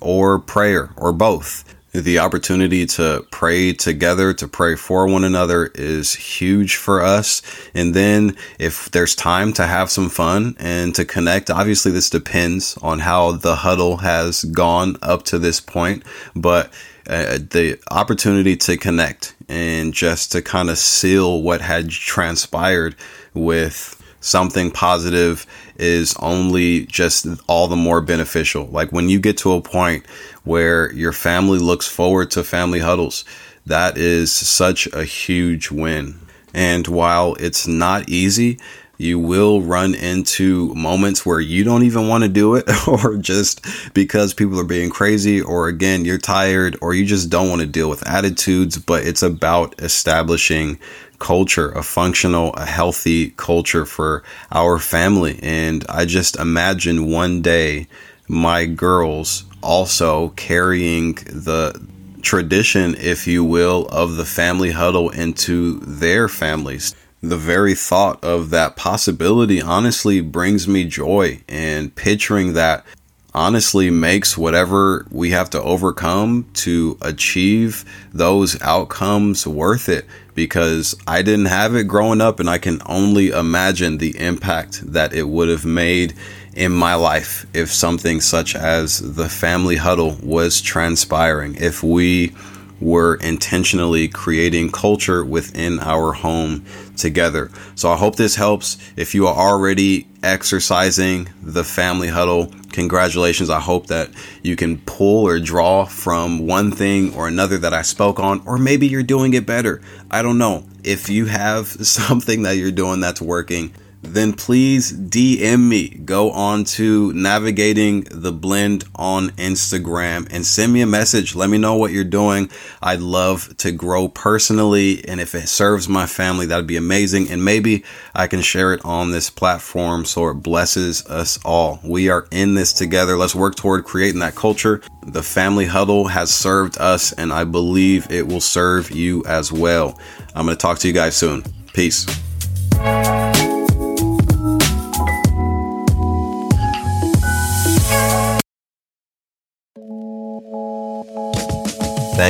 or 0.00 0.38
prayer 0.38 0.90
or 0.96 1.12
both. 1.12 1.64
The 1.92 2.20
opportunity 2.20 2.86
to 2.86 3.26
pray 3.30 3.74
together, 3.74 4.32
to 4.34 4.48
pray 4.48 4.76
for 4.76 5.06
one 5.06 5.24
another 5.24 5.70
is 5.74 6.14
huge 6.14 6.76
for 6.76 7.02
us. 7.02 7.42
And 7.74 7.92
then 7.92 8.34
if 8.58 8.90
there's 8.90 9.14
time 9.14 9.52
to 9.54 9.66
have 9.66 9.90
some 9.90 10.08
fun 10.08 10.56
and 10.58 10.94
to 10.94 11.04
connect, 11.04 11.50
obviously 11.50 11.92
this 11.92 12.08
depends 12.08 12.78
on 12.80 13.00
how 13.00 13.32
the 13.32 13.56
huddle 13.56 13.98
has 13.98 14.44
gone 14.44 14.96
up 15.02 15.24
to 15.24 15.38
this 15.38 15.60
point, 15.60 16.02
but 16.34 16.72
uh, 17.06 17.38
the 17.50 17.78
opportunity 17.90 18.56
to 18.56 18.78
connect 18.78 19.34
and 19.48 19.92
just 19.92 20.32
to 20.32 20.40
kind 20.40 20.70
of 20.70 20.78
seal 20.78 21.42
what 21.42 21.60
had 21.60 21.90
transpired 21.90 22.94
with 23.34 24.01
something 24.22 24.70
positive 24.70 25.46
is 25.76 26.14
only 26.20 26.86
just 26.86 27.26
all 27.46 27.68
the 27.68 27.76
more 27.76 28.00
beneficial. 28.00 28.66
Like 28.66 28.90
when 28.90 29.10
you 29.10 29.20
get 29.20 29.36
to 29.38 29.52
a 29.52 29.60
point 29.60 30.06
where 30.44 30.90
your 30.92 31.12
family 31.12 31.58
looks 31.58 31.86
forward 31.86 32.30
to 32.32 32.42
family 32.42 32.78
huddles, 32.78 33.24
that 33.66 33.98
is 33.98 34.32
such 34.32 34.86
a 34.92 35.04
huge 35.04 35.70
win. 35.70 36.18
And 36.54 36.86
while 36.86 37.34
it's 37.34 37.66
not 37.66 38.08
easy, 38.08 38.58
you 38.98 39.18
will 39.18 39.60
run 39.60 39.94
into 39.94 40.72
moments 40.74 41.26
where 41.26 41.40
you 41.40 41.64
don't 41.64 41.82
even 41.82 42.08
want 42.08 42.22
to 42.22 42.28
do 42.28 42.54
it, 42.54 42.68
or 42.88 43.16
just 43.16 43.66
because 43.94 44.32
people 44.32 44.58
are 44.60 44.64
being 44.64 44.90
crazy, 44.90 45.40
or 45.40 45.68
again, 45.68 46.04
you're 46.04 46.18
tired, 46.18 46.76
or 46.80 46.94
you 46.94 47.04
just 47.04 47.28
don't 47.28 47.48
want 47.48 47.60
to 47.60 47.66
deal 47.66 47.90
with 47.90 48.06
attitudes. 48.06 48.78
But 48.78 49.04
it's 49.04 49.22
about 49.22 49.80
establishing 49.82 50.78
culture, 51.22 51.70
a 51.70 51.84
functional, 51.84 52.52
a 52.54 52.66
healthy 52.66 53.30
culture 53.30 53.86
for 53.86 54.24
our 54.50 54.80
family. 54.80 55.38
And 55.40 55.84
I 55.88 56.04
just 56.04 56.34
imagine 56.36 57.10
one 57.12 57.42
day 57.42 57.86
my 58.26 58.66
girls 58.66 59.44
also 59.62 60.30
carrying 60.30 61.14
the 61.14 61.80
tradition, 62.22 62.96
if 62.96 63.28
you 63.28 63.44
will, 63.44 63.86
of 63.86 64.16
the 64.16 64.24
family 64.24 64.72
huddle 64.72 65.10
into 65.10 65.78
their 65.78 66.28
families 66.28 66.94
the 67.24 67.36
very 67.36 67.74
thought 67.76 68.22
of 68.24 68.50
that 68.50 68.74
possibility 68.74 69.62
honestly 69.62 70.20
brings 70.20 70.66
me 70.66 70.84
joy 70.84 71.40
and 71.48 71.94
picturing 71.94 72.54
that 72.54 72.84
honestly 73.34 73.90
makes 73.90 74.36
whatever 74.36 75.06
we 75.10 75.30
have 75.30 75.50
to 75.50 75.62
overcome 75.62 76.46
to 76.54 76.98
achieve 77.00 77.84
those 78.12 78.60
outcomes 78.62 79.46
worth 79.46 79.88
it. 79.88 80.06
Because 80.34 80.94
I 81.06 81.20
didn't 81.20 81.46
have 81.46 81.74
it 81.74 81.84
growing 81.84 82.22
up 82.22 82.40
and 82.40 82.48
I 82.48 82.56
can 82.56 82.80
only 82.86 83.28
imagine 83.28 83.98
the 83.98 84.18
impact 84.18 84.80
that 84.92 85.12
it 85.12 85.28
would 85.28 85.50
have 85.50 85.66
made 85.66 86.14
in 86.54 86.72
my 86.72 86.94
life 86.94 87.46
if 87.52 87.70
something 87.70 88.20
such 88.20 88.54
as 88.54 89.14
the 89.14 89.28
family 89.28 89.76
huddle 89.76 90.16
was 90.22 90.62
transpiring. 90.62 91.56
If 91.56 91.82
we 91.82 92.34
were 92.82 93.14
intentionally 93.16 94.08
creating 94.08 94.70
culture 94.70 95.24
within 95.24 95.78
our 95.78 96.12
home 96.12 96.64
together. 96.96 97.50
So 97.74 97.90
I 97.90 97.96
hope 97.96 98.16
this 98.16 98.34
helps. 98.34 98.76
If 98.96 99.14
you 99.14 99.26
are 99.26 99.34
already 99.34 100.08
exercising 100.22 101.28
the 101.42 101.64
family 101.64 102.08
huddle, 102.08 102.52
congratulations. 102.72 103.50
I 103.50 103.60
hope 103.60 103.86
that 103.86 104.10
you 104.42 104.56
can 104.56 104.78
pull 104.78 105.26
or 105.26 105.38
draw 105.38 105.84
from 105.84 106.46
one 106.46 106.72
thing 106.72 107.14
or 107.14 107.28
another 107.28 107.58
that 107.58 107.72
I 107.72 107.82
spoke 107.82 108.18
on, 108.18 108.42
or 108.46 108.58
maybe 108.58 108.86
you're 108.86 109.02
doing 109.02 109.34
it 109.34 109.46
better. 109.46 109.80
I 110.10 110.22
don't 110.22 110.38
know. 110.38 110.64
If 110.84 111.08
you 111.08 111.26
have 111.26 111.66
something 111.86 112.42
that 112.42 112.56
you're 112.56 112.72
doing 112.72 113.00
that's 113.00 113.22
working, 113.22 113.72
then 114.02 114.32
please 114.32 114.92
DM 114.92 115.68
me. 115.68 115.88
Go 115.88 116.30
on 116.32 116.64
to 116.64 117.12
navigating 117.12 118.02
the 118.10 118.32
blend 118.32 118.84
on 118.96 119.30
Instagram 119.30 120.26
and 120.30 120.44
send 120.44 120.72
me 120.72 120.80
a 120.82 120.86
message. 120.86 121.34
Let 121.34 121.50
me 121.50 121.58
know 121.58 121.76
what 121.76 121.92
you're 121.92 122.04
doing. 122.04 122.50
I'd 122.82 123.00
love 123.00 123.56
to 123.58 123.70
grow 123.70 124.08
personally. 124.08 125.06
And 125.08 125.20
if 125.20 125.34
it 125.34 125.48
serves 125.48 125.88
my 125.88 126.06
family, 126.06 126.46
that'd 126.46 126.66
be 126.66 126.76
amazing. 126.76 127.30
And 127.30 127.44
maybe 127.44 127.84
I 128.14 128.26
can 128.26 128.42
share 128.42 128.72
it 128.74 128.84
on 128.84 129.12
this 129.12 129.30
platform 129.30 130.04
so 130.04 130.28
it 130.28 130.34
blesses 130.34 131.06
us 131.06 131.38
all. 131.44 131.80
We 131.84 132.10
are 132.10 132.26
in 132.30 132.54
this 132.54 132.72
together. 132.72 133.16
Let's 133.16 133.34
work 133.34 133.54
toward 133.54 133.84
creating 133.84 134.20
that 134.20 134.34
culture. 134.34 134.82
The 135.06 135.22
family 135.22 135.66
huddle 135.66 136.08
has 136.08 136.32
served 136.32 136.78
us, 136.78 137.12
and 137.12 137.32
I 137.32 137.44
believe 137.44 138.10
it 138.10 138.26
will 138.26 138.40
serve 138.40 138.90
you 138.90 139.24
as 139.26 139.52
well. 139.52 139.98
I'm 140.34 140.46
going 140.46 140.56
to 140.56 140.60
talk 140.60 140.78
to 140.80 140.88
you 140.88 140.94
guys 140.94 141.16
soon. 141.16 141.42
Peace. 141.72 142.06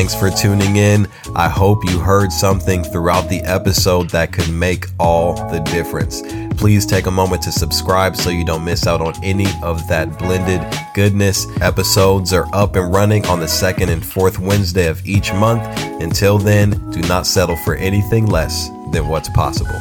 Thanks 0.03 0.17
for 0.17 0.31
tuning 0.31 0.75
in. 0.75 1.07
I 1.37 1.49
hope 1.49 1.85
you 1.85 2.01
heard 2.01 2.33
something 2.33 2.83
throughout 2.83 3.29
the 3.29 3.39
episode 3.43 4.11
that 4.11 4.33
could 4.33 4.51
make 4.51 4.87
all 4.99 5.35
the 5.49 5.61
difference. 5.61 6.23
Please 6.61 6.85
take 6.85 7.07
a 7.07 7.11
moment 7.13 7.41
to 7.43 7.53
subscribe 7.53 8.17
so 8.17 8.29
you 8.29 8.45
don't 8.45 8.65
miss 8.65 8.89
out 8.89 9.01
on 9.01 9.15
any 9.23 9.47
of 9.63 9.87
that 9.87 10.19
blended 10.19 10.61
goodness. 10.93 11.47
Episodes 11.61 12.33
are 12.33 12.53
up 12.53 12.75
and 12.75 12.93
running 12.93 13.25
on 13.27 13.39
the 13.39 13.47
second 13.47 13.91
and 13.91 14.05
fourth 14.05 14.41
Wednesday 14.41 14.89
of 14.89 15.07
each 15.07 15.33
month. 15.35 15.63
Until 16.03 16.37
then, 16.37 16.71
do 16.91 17.01
not 17.03 17.25
settle 17.25 17.57
for 17.59 17.77
anything 17.77 18.27
less 18.27 18.71
than 18.91 19.07
what's 19.07 19.29
possible. 19.29 19.81